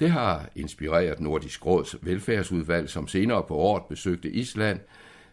Det 0.00 0.10
har 0.10 0.50
inspireret 0.56 1.20
Nordisk 1.20 1.66
Råds 1.66 1.96
velfærdsudvalg, 2.02 2.90
som 2.90 3.08
senere 3.08 3.42
på 3.48 3.56
året 3.56 3.82
besøgte 3.88 4.30
Island, 4.30 4.80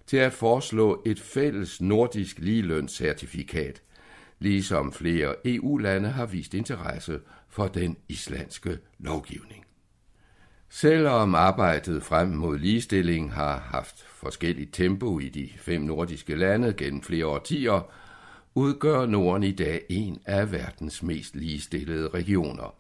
til 0.06 0.18
at 0.18 0.34
foreslå 0.34 1.02
et 1.06 1.20
fælles 1.20 1.82
nordisk 1.82 2.40
ligelønscertifikat, 2.40 3.82
ligesom 4.40 4.94
flere 4.94 5.36
EU-lande 5.46 6.10
har 6.10 6.26
vist 6.26 6.54
interesse 6.54 7.20
for 7.50 7.68
den 7.68 7.98
islandske 8.08 8.78
lovgivning. 9.00 9.66
Selvom 10.72 11.36
arbejdet 11.36 12.04
frem 12.04 12.30
mod 12.30 12.58
ligestilling 12.60 13.34
har 13.34 13.60
haft 13.60 14.06
forskelligt 14.08 14.74
tempo 14.74 15.20
i 15.20 15.30
de 15.30 15.50
fem 15.58 15.82
nordiske 15.82 16.36
lande 16.36 16.74
gennem 16.74 17.02
flere 17.02 17.26
årtier, 17.26 17.92
udgør 18.56 19.06
Norden 19.06 19.44
i 19.44 19.52
dag 19.52 19.82
en 19.90 20.20
af 20.26 20.52
verdens 20.52 21.04
mest 21.04 21.36
ligestillede 21.36 22.10
regioner. 22.10 22.76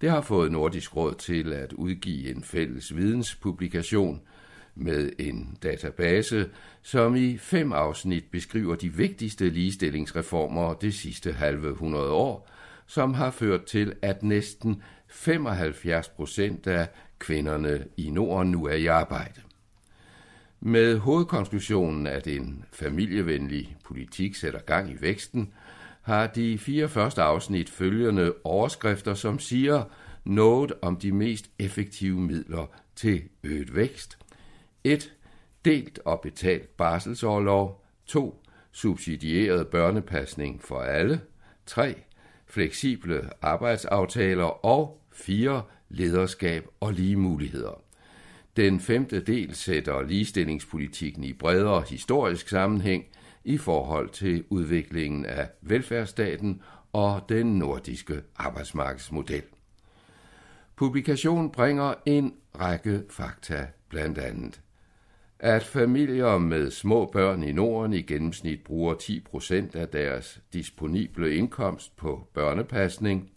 Det 0.00 0.10
har 0.10 0.20
fået 0.20 0.52
Nordisk 0.52 0.96
Råd 0.96 1.14
til 1.14 1.52
at 1.52 1.72
udgive 1.72 2.30
en 2.30 2.42
fælles 2.42 2.96
videnspublikation 2.96 4.20
med 4.74 5.10
en 5.18 5.58
database, 5.62 6.48
som 6.82 7.16
i 7.16 7.38
fem 7.38 7.72
afsnit 7.72 8.24
beskriver 8.30 8.74
de 8.74 8.92
vigtigste 8.92 9.50
ligestillingsreformer 9.50 10.74
det 10.74 10.94
sidste 10.94 11.32
halve 11.32 11.74
hundrede 11.74 12.10
år, 12.10 12.48
som 12.86 13.14
har 13.14 13.30
ført 13.30 13.64
til, 13.64 13.94
at 14.02 14.22
næsten 14.22 14.82
75 15.08 16.08
procent 16.08 16.66
af 16.66 16.88
kvinderne 17.18 17.84
i 17.96 18.10
Norden 18.10 18.50
nu 18.50 18.66
er 18.66 18.74
i 18.74 18.86
arbejde. 18.86 19.40
Med 20.60 20.98
hovedkonklusionen, 20.98 22.06
at 22.06 22.26
en 22.26 22.64
familievenlig 22.72 23.76
politik 23.84 24.34
sætter 24.34 24.60
gang 24.60 24.90
i 24.90 24.96
væksten, 25.00 25.52
har 26.02 26.26
de 26.26 26.58
fire 26.58 26.88
første 26.88 27.22
afsnit 27.22 27.70
følgende 27.70 28.34
overskrifter, 28.44 29.14
som 29.14 29.38
siger 29.38 29.84
noget 30.24 30.72
om 30.82 30.96
de 30.96 31.12
mest 31.12 31.50
effektive 31.58 32.20
midler 32.20 32.66
til 32.96 33.22
øget 33.44 33.74
vækst. 33.74 34.18
1. 34.84 35.12
Delt 35.64 36.00
og 36.04 36.20
betalt 36.20 36.76
barselsårlov. 36.76 37.84
2. 38.06 38.44
Subsidieret 38.72 39.68
børnepasning 39.68 40.62
for 40.62 40.80
alle. 40.80 41.20
3. 41.66 41.94
Fleksible 42.46 43.30
arbejdsaftaler. 43.42 44.64
Og 44.66 45.02
4. 45.12 45.62
Lederskab 45.88 46.66
og 46.80 46.92
lige 46.92 47.16
muligheder. 47.16 47.82
Den 48.56 48.80
femte 48.80 49.20
del 49.20 49.54
sætter 49.54 50.02
ligestillingspolitikken 50.02 51.24
i 51.24 51.32
bredere 51.32 51.84
historisk 51.90 52.48
sammenhæng 52.48 53.04
i 53.44 53.58
forhold 53.58 54.08
til 54.08 54.44
udviklingen 54.48 55.26
af 55.26 55.48
velfærdsstaten 55.62 56.62
og 56.92 57.22
den 57.28 57.58
nordiske 57.58 58.22
arbejdsmarkedsmodel. 58.36 59.42
Publikationen 60.76 61.50
bringer 61.50 61.94
en 62.06 62.34
række 62.60 63.02
fakta, 63.10 63.66
blandt 63.88 64.18
andet 64.18 64.60
at 65.40 65.64
familier 65.64 66.38
med 66.38 66.70
små 66.70 67.06
børn 67.06 67.42
i 67.42 67.52
Norden 67.52 67.92
i 67.92 68.02
gennemsnit 68.02 68.64
bruger 68.64 68.94
10 68.94 69.20
procent 69.20 69.76
af 69.76 69.88
deres 69.88 70.40
disponible 70.52 71.36
indkomst 71.36 71.96
på 71.96 72.28
børnepasning, 72.34 73.30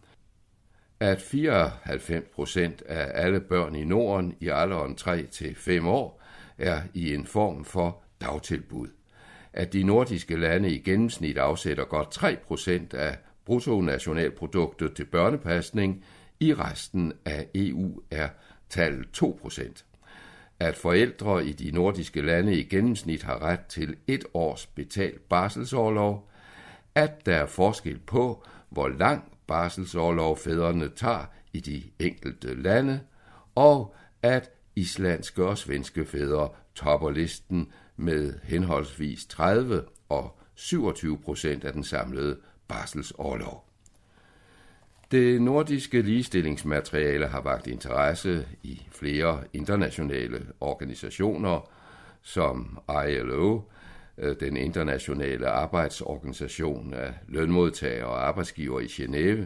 at 1.02 1.22
94 1.22 2.24
procent 2.36 2.82
af 2.82 3.24
alle 3.24 3.40
børn 3.40 3.76
i 3.76 3.84
Norden 3.84 4.36
i 4.40 4.48
alderen 4.48 4.96
3 4.96 5.24
til 5.24 5.56
5 5.56 5.88
år 5.88 6.22
er 6.58 6.82
i 6.94 7.14
en 7.14 7.26
form 7.26 7.66
for 7.66 8.02
dagtilbud, 8.22 8.88
at 9.54 9.74
de 9.74 9.84
nordiske 9.84 10.36
lande 10.36 10.70
i 10.70 10.80
gennemsnit 10.80 11.38
afsætter 11.38 11.86
godt 11.86 12.12
3 12.12 12.38
procent 12.48 12.94
af 12.94 13.18
bruttonationalproduktet 13.46 14.96
til 14.96 15.06
børnepasning, 15.06 16.06
i 16.40 16.54
resten 16.54 17.14
af 17.26 17.48
EU 17.56 18.02
er 18.12 18.30
tallet 18.70 19.12
2 19.14 19.40
procent. 19.42 19.86
At 20.60 20.76
forældre 20.76 21.46
i 21.46 21.52
de 21.52 21.72
nordiske 21.72 22.22
lande 22.22 22.56
i 22.56 22.64
gennemsnit 22.64 23.24
har 23.24 23.42
ret 23.42 23.66
til 23.66 23.96
et 24.08 24.26
års 24.34 24.66
betalt 24.66 25.30
barselsårlov, 25.30 26.30
at 26.96 27.26
der 27.26 27.36
er 27.36 27.46
forskel 27.46 28.00
på, 28.00 28.44
hvor 28.70 28.88
lang 28.88 29.31
barselsårlov 29.52 30.38
fædrene 30.38 30.90
tager 30.90 31.26
i 31.54 31.60
de 31.60 31.84
enkelte 32.00 32.62
lande, 32.62 33.00
og 33.56 33.96
at 34.22 34.52
islandske 34.76 35.46
og 35.46 35.58
svenske 35.58 36.06
fædre 36.06 36.50
topper 36.76 37.10
listen 37.10 37.72
med 37.98 38.34
henholdsvis 38.44 39.26
30 39.26 39.84
og 40.10 40.40
27 40.56 41.18
procent 41.18 41.64
af 41.64 41.74
den 41.74 41.84
samlede 41.84 42.38
barselsårlov. 42.68 43.66
Det 45.12 45.42
nordiske 45.42 46.02
ligestillingsmateriale 46.02 47.28
har 47.28 47.42
vagt 47.42 47.68
interesse 47.68 48.48
i 48.64 48.82
flere 48.92 49.44
internationale 49.54 50.48
organisationer, 50.60 51.70
som 52.22 52.80
ILO, 53.10 53.62
Øh, 54.17 54.36
den 54.39 54.58
internationale 54.58 55.47
arbejdsorganisation 55.47 56.93
af 56.93 57.13
lønmodtagere 57.28 58.06
og 58.06 58.28
arbejdsgiver 58.28 58.80
i 58.80 58.86
Genève, 58.86 59.45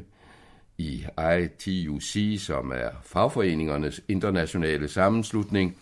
i 0.78 1.06
ITUC, 1.44 2.42
som 2.42 2.72
er 2.72 2.90
fagforeningernes 3.04 4.02
internationale 4.08 4.88
sammenslutning, 4.88 5.78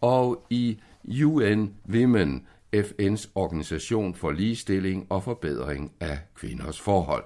og 0.00 0.46
i 0.50 0.80
UN 1.24 1.74
Women, 1.90 2.46
FN's 2.76 3.30
organisation 3.34 4.14
for 4.14 4.30
ligestilling 4.30 5.06
og 5.10 5.22
forbedring 5.22 5.92
af 6.00 6.18
kvinders 6.34 6.80
forhold. 6.80 7.24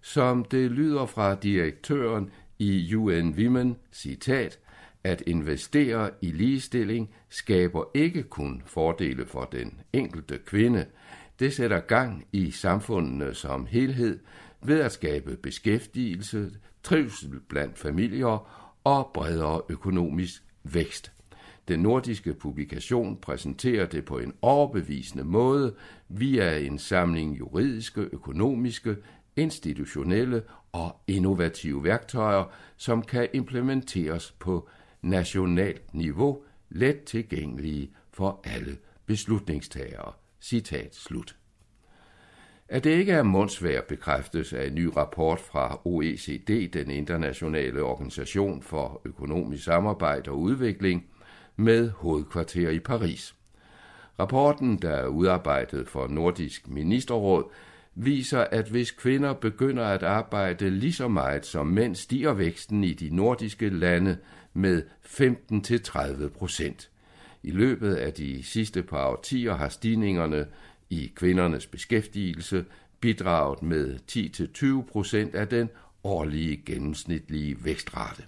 Som 0.00 0.44
det 0.44 0.70
lyder 0.70 1.06
fra 1.06 1.34
direktøren 1.34 2.30
i 2.58 2.94
UN 2.94 3.34
Women, 3.38 3.76
citat, 3.92 4.58
at 5.04 5.22
investere 5.26 6.10
i 6.20 6.30
ligestilling 6.30 7.10
skaber 7.28 7.84
ikke 7.94 8.22
kun 8.22 8.62
fordele 8.66 9.26
for 9.26 9.44
den 9.44 9.80
enkelte 9.92 10.38
kvinde, 10.46 10.86
det 11.38 11.52
sætter 11.52 11.80
gang 11.80 12.26
i 12.32 12.50
samfundene 12.50 13.34
som 13.34 13.66
helhed 13.66 14.18
ved 14.62 14.80
at 14.80 14.92
skabe 14.92 15.36
beskæftigelse, 15.36 16.50
trivsel 16.82 17.40
blandt 17.48 17.78
familier 17.78 18.48
og 18.84 19.10
bredere 19.14 19.60
økonomisk 19.68 20.42
vækst. 20.64 21.12
Den 21.68 21.80
nordiske 21.80 22.34
publikation 22.34 23.16
præsenterer 23.16 23.86
det 23.86 24.04
på 24.04 24.18
en 24.18 24.34
overbevisende 24.42 25.24
måde 25.24 25.74
via 26.08 26.58
en 26.58 26.78
samling 26.78 27.38
juridiske, 27.38 28.00
økonomiske, 28.00 28.96
institutionelle 29.36 30.42
og 30.72 30.96
innovative 31.06 31.84
værktøjer, 31.84 32.44
som 32.76 33.02
kan 33.02 33.28
implementeres 33.32 34.30
på 34.38 34.68
nationalt 35.02 35.94
niveau, 35.94 36.42
let 36.70 37.04
tilgængelige 37.04 37.90
for 38.12 38.40
alle 38.44 38.76
beslutningstagere. 39.06 40.12
Citat 40.40 40.94
slut. 40.94 41.36
At 42.68 42.84
det 42.84 42.90
ikke 42.90 43.12
er 43.12 43.22
mundsvær 43.22 43.80
bekræftes 43.88 44.52
af 44.52 44.66
en 44.66 44.74
ny 44.74 44.90
rapport 44.96 45.40
fra 45.40 45.80
OECD, 45.84 46.70
den 46.72 46.90
internationale 46.90 47.82
organisation 47.82 48.62
for 48.62 49.02
økonomisk 49.04 49.64
samarbejde 49.64 50.30
og 50.30 50.40
udvikling, 50.40 51.06
med 51.56 51.90
hovedkvarter 51.90 52.70
i 52.70 52.78
Paris. 52.78 53.34
Rapporten, 54.18 54.78
der 54.82 54.90
er 54.90 55.06
udarbejdet 55.06 55.88
for 55.88 56.06
Nordisk 56.06 56.68
Ministerråd, 56.68 57.50
viser, 57.94 58.40
at 58.40 58.68
hvis 58.68 58.90
kvinder 58.90 59.32
begynder 59.32 59.84
at 59.84 60.02
arbejde 60.02 60.70
lige 60.70 60.92
så 60.92 61.08
meget 61.08 61.46
som 61.46 61.66
mænd, 61.66 61.94
stiger 61.94 62.32
væksten 62.32 62.84
i 62.84 62.92
de 62.92 63.16
nordiske 63.16 63.68
lande 63.68 64.16
med 64.54 64.82
15-30 65.04 66.28
procent. 66.28 66.90
I 67.42 67.50
løbet 67.50 67.94
af 67.94 68.12
de 68.12 68.42
sidste 68.42 68.82
par 68.82 69.08
årtier 69.08 69.54
har 69.54 69.68
stigningerne 69.68 70.46
i 70.90 71.12
kvindernes 71.16 71.66
beskæftigelse 71.66 72.64
bidraget 73.00 73.62
med 73.62 73.98
10-20 74.12 74.90
procent 74.92 75.34
af 75.34 75.48
den 75.48 75.68
årlige 76.04 76.62
gennemsnitlige 76.66 77.64
vækstrate. 77.64 78.22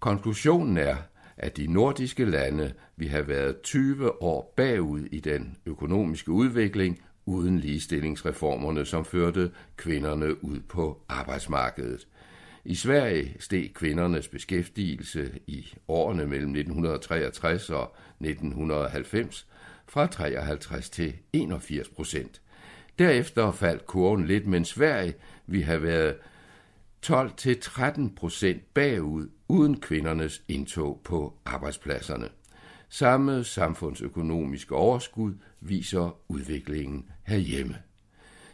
Konklusionen 0.00 0.76
er, 0.76 0.96
at 1.36 1.56
de 1.56 1.66
nordiske 1.66 2.24
lande 2.24 2.72
vi 2.96 3.06
har 3.06 3.22
været 3.22 3.60
20 3.62 4.22
år 4.22 4.52
bagud 4.56 5.00
i 5.00 5.20
den 5.20 5.56
økonomiske 5.66 6.30
udvikling 6.30 7.00
uden 7.26 7.58
ligestillingsreformerne, 7.58 8.84
som 8.84 9.04
førte 9.04 9.50
kvinderne 9.76 10.44
ud 10.44 10.60
på 10.68 11.02
arbejdsmarkedet. 11.08 12.06
I 12.64 12.74
Sverige 12.74 13.36
steg 13.40 13.70
kvindernes 13.74 14.28
beskæftigelse 14.28 15.38
i 15.46 15.66
årene 15.88 16.26
mellem 16.26 16.50
1963 16.50 17.70
og 17.70 17.96
1990 18.20 19.46
fra 19.88 20.06
53 20.06 20.90
til 20.90 21.14
81 21.32 21.88
procent. 21.88 22.42
Derefter 22.98 23.52
faldt 23.52 23.86
kurven 23.86 24.26
lidt, 24.26 24.46
men 24.46 24.64
Sverige 24.64 25.14
vi 25.46 25.60
har 25.60 25.76
været 25.76 26.16
12-13 27.06 28.14
procent 28.16 28.74
bagud 28.74 29.28
uden 29.48 29.80
kvindernes 29.80 30.42
indtog 30.48 31.00
på 31.04 31.34
arbejdspladserne. 31.44 32.28
Samme 32.88 33.44
samfundsøkonomiske 33.44 34.74
overskud 34.74 35.34
viser 35.60 36.18
udviklingen 36.28 37.08
herhjemme. 37.22 37.76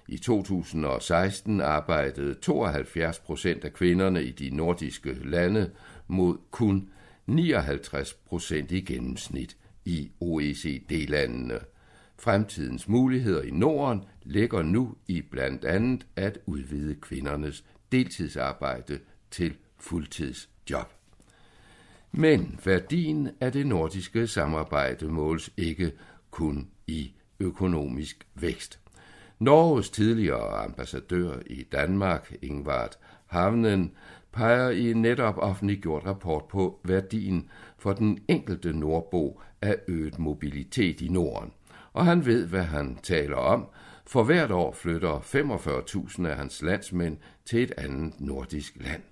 I 0.09 0.18
2016 0.18 1.61
arbejdede 1.61 2.35
72 2.35 3.18
procent 3.18 3.64
af 3.64 3.73
kvinderne 3.73 4.25
i 4.25 4.31
de 4.31 4.57
nordiske 4.57 5.16
lande 5.25 5.71
mod 6.07 6.38
kun 6.51 6.88
59 7.27 8.14
procent 8.14 8.71
i 8.73 8.81
gennemsnit 8.81 9.57
i 9.85 10.11
OECD-landene. 10.21 11.59
Fremtidens 12.18 12.88
muligheder 12.88 13.42
i 13.42 13.51
Norden 13.51 14.05
ligger 14.23 14.62
nu 14.62 14.94
i 15.09 15.23
blandt 15.23 15.64
andet 15.64 16.07
at 16.16 16.38
udvide 16.47 16.94
kvindernes 16.94 17.64
deltidsarbejde 17.92 18.99
til 19.31 19.55
fuldtidsjob. 19.79 20.92
Men 22.12 22.61
værdien 22.64 23.31
af 23.40 23.53
det 23.53 23.66
nordiske 23.66 24.27
samarbejde 24.27 25.07
måles 25.07 25.51
ikke 25.57 25.92
kun 26.31 26.68
i 26.87 27.12
økonomisk 27.40 28.27
vækst. 28.35 28.81
Norges 29.38 29.90
tidligere 29.90 30.64
ambassadør 30.64 31.33
i 31.46 31.62
Danmark, 31.62 32.35
Ingvard 32.42 32.98
Havnen, 33.27 33.92
peger 34.33 34.70
i 34.70 34.90
en 34.90 35.03
netop 35.03 35.38
offentliggjort 35.38 36.07
rapport 36.07 36.44
på 36.44 36.81
værdien 36.85 37.51
for 37.79 37.92
den 37.92 38.18
enkelte 38.29 38.72
nordbo 38.72 39.40
af 39.62 39.77
øget 39.88 40.18
mobilitet 40.18 41.01
i 41.01 41.09
Norden. 41.09 41.53
Og 41.92 42.07
han 42.07 42.27
ved, 42.27 42.46
hvad 42.46 42.62
han 42.62 42.98
taler 43.03 43.37
om, 43.37 43.66
for 44.07 44.22
hvert 44.22 44.51
år 44.51 44.72
flytter 44.72 45.18
45.000 45.18 46.27
af 46.27 46.37
hans 46.37 46.62
landsmænd 46.62 47.16
til 47.44 47.62
et 47.62 47.72
andet 47.77 48.20
nordisk 48.20 48.77
land. 48.81 49.03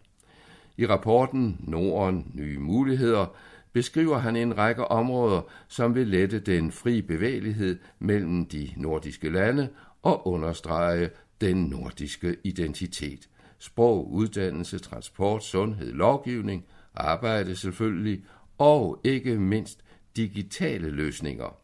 I 0.76 0.86
rapporten 0.86 1.56
Norden 1.60 2.30
Nye 2.34 2.58
Muligheder 2.58 3.36
beskriver 3.72 4.18
han 4.18 4.36
en 4.36 4.58
række 4.58 4.84
områder, 4.84 5.40
som 5.68 5.94
vil 5.94 6.06
lette 6.06 6.38
den 6.38 6.72
fri 6.72 7.02
bevægelighed 7.02 7.78
mellem 7.98 8.46
de 8.46 8.70
nordiske 8.76 9.28
lande 9.28 9.68
og 10.06 10.26
understrege 10.26 11.10
den 11.40 11.64
nordiske 11.64 12.36
identitet. 12.44 13.28
Sprog, 13.58 14.12
uddannelse, 14.12 14.78
transport, 14.78 15.44
sundhed, 15.44 15.92
lovgivning, 15.92 16.64
arbejde 16.94 17.56
selvfølgelig, 17.56 18.24
og 18.58 19.00
ikke 19.04 19.38
mindst 19.38 19.84
digitale 20.16 20.90
løsninger. 20.90 21.56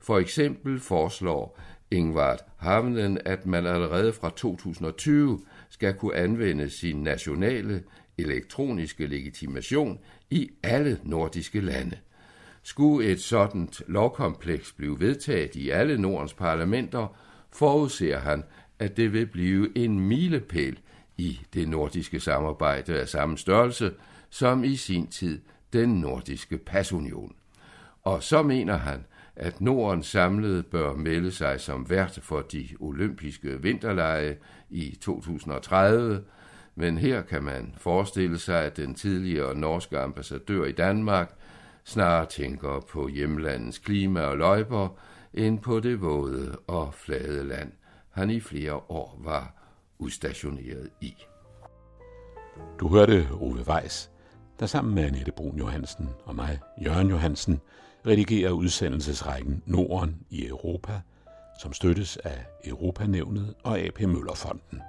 For 0.00 0.18
eksempel 0.18 0.80
foreslår 0.80 1.58
Ingvard 1.90 2.40
Havnen, 2.56 3.18
at 3.24 3.46
man 3.46 3.66
allerede 3.66 4.12
fra 4.12 4.30
2020 4.36 5.40
skal 5.70 5.94
kunne 5.94 6.14
anvende 6.14 6.70
sin 6.70 6.96
nationale 6.96 7.82
elektroniske 8.18 9.06
legitimation 9.06 9.98
i 10.30 10.50
alle 10.62 11.00
nordiske 11.02 11.60
lande. 11.60 11.98
Skulle 12.62 13.08
et 13.08 13.20
sådan 13.22 13.68
lovkompleks 13.86 14.72
blive 14.72 15.00
vedtaget 15.00 15.54
i 15.54 15.70
alle 15.70 15.98
Nordens 15.98 16.34
parlamenter, 16.34 17.16
forudser 17.52 18.18
han, 18.18 18.44
at 18.78 18.96
det 18.96 19.12
vil 19.12 19.26
blive 19.26 19.78
en 19.78 20.00
milepæl 20.00 20.78
i 21.16 21.40
det 21.54 21.68
nordiske 21.68 22.20
samarbejde 22.20 23.00
af 23.00 23.08
samme 23.08 23.38
størrelse 23.38 23.92
som 24.30 24.64
i 24.64 24.76
sin 24.76 25.06
tid 25.06 25.40
den 25.72 25.88
nordiske 25.88 26.58
pasunion. 26.58 27.34
Og 28.02 28.22
så 28.22 28.42
mener 28.42 28.76
han, 28.76 29.04
at 29.36 29.60
Norden 29.60 30.02
samlet 30.02 30.66
bør 30.66 30.94
melde 30.94 31.30
sig 31.30 31.60
som 31.60 31.90
vært 31.90 32.18
for 32.22 32.40
de 32.40 32.68
olympiske 32.80 33.62
vinterlege 33.62 34.36
i 34.70 34.98
2030, 35.00 36.24
men 36.74 36.98
her 36.98 37.22
kan 37.22 37.42
man 37.42 37.74
forestille 37.78 38.38
sig, 38.38 38.64
at 38.64 38.76
den 38.76 38.94
tidligere 38.94 39.54
norske 39.54 39.98
ambassadør 39.98 40.64
i 40.64 40.72
Danmark 40.72 41.34
snarere 41.84 42.26
tænker 42.26 42.80
på 42.90 43.08
hjemlandets 43.08 43.78
klima 43.78 44.20
og 44.20 44.36
løjper, 44.36 44.98
end 45.34 45.58
på 45.58 45.80
det 45.80 46.00
våde 46.00 46.56
og 46.66 46.94
flade 46.94 47.48
land, 47.48 47.72
han 48.10 48.30
i 48.30 48.40
flere 48.40 48.74
år 48.74 49.18
var 49.24 49.54
udstationeret 49.98 50.90
i. 51.00 51.14
Du 52.80 52.88
hørte 52.88 53.28
Ove 53.32 53.64
Weiss, 53.68 54.10
der 54.60 54.66
sammen 54.66 54.94
med 54.94 55.02
Annette 55.02 55.32
Brun 55.32 55.58
Johansen 55.58 56.08
og 56.24 56.34
mig, 56.34 56.58
Jørgen 56.84 57.08
Johansen, 57.08 57.60
redigerer 58.06 58.50
udsendelsesrækken 58.50 59.62
Norden 59.66 60.16
i 60.30 60.46
Europa, 60.46 61.00
som 61.60 61.72
støttes 61.72 62.16
af 62.16 62.46
Europanævnet 62.64 63.54
og 63.64 63.78
AP 63.78 64.00
Møllerfonden. 64.00 64.82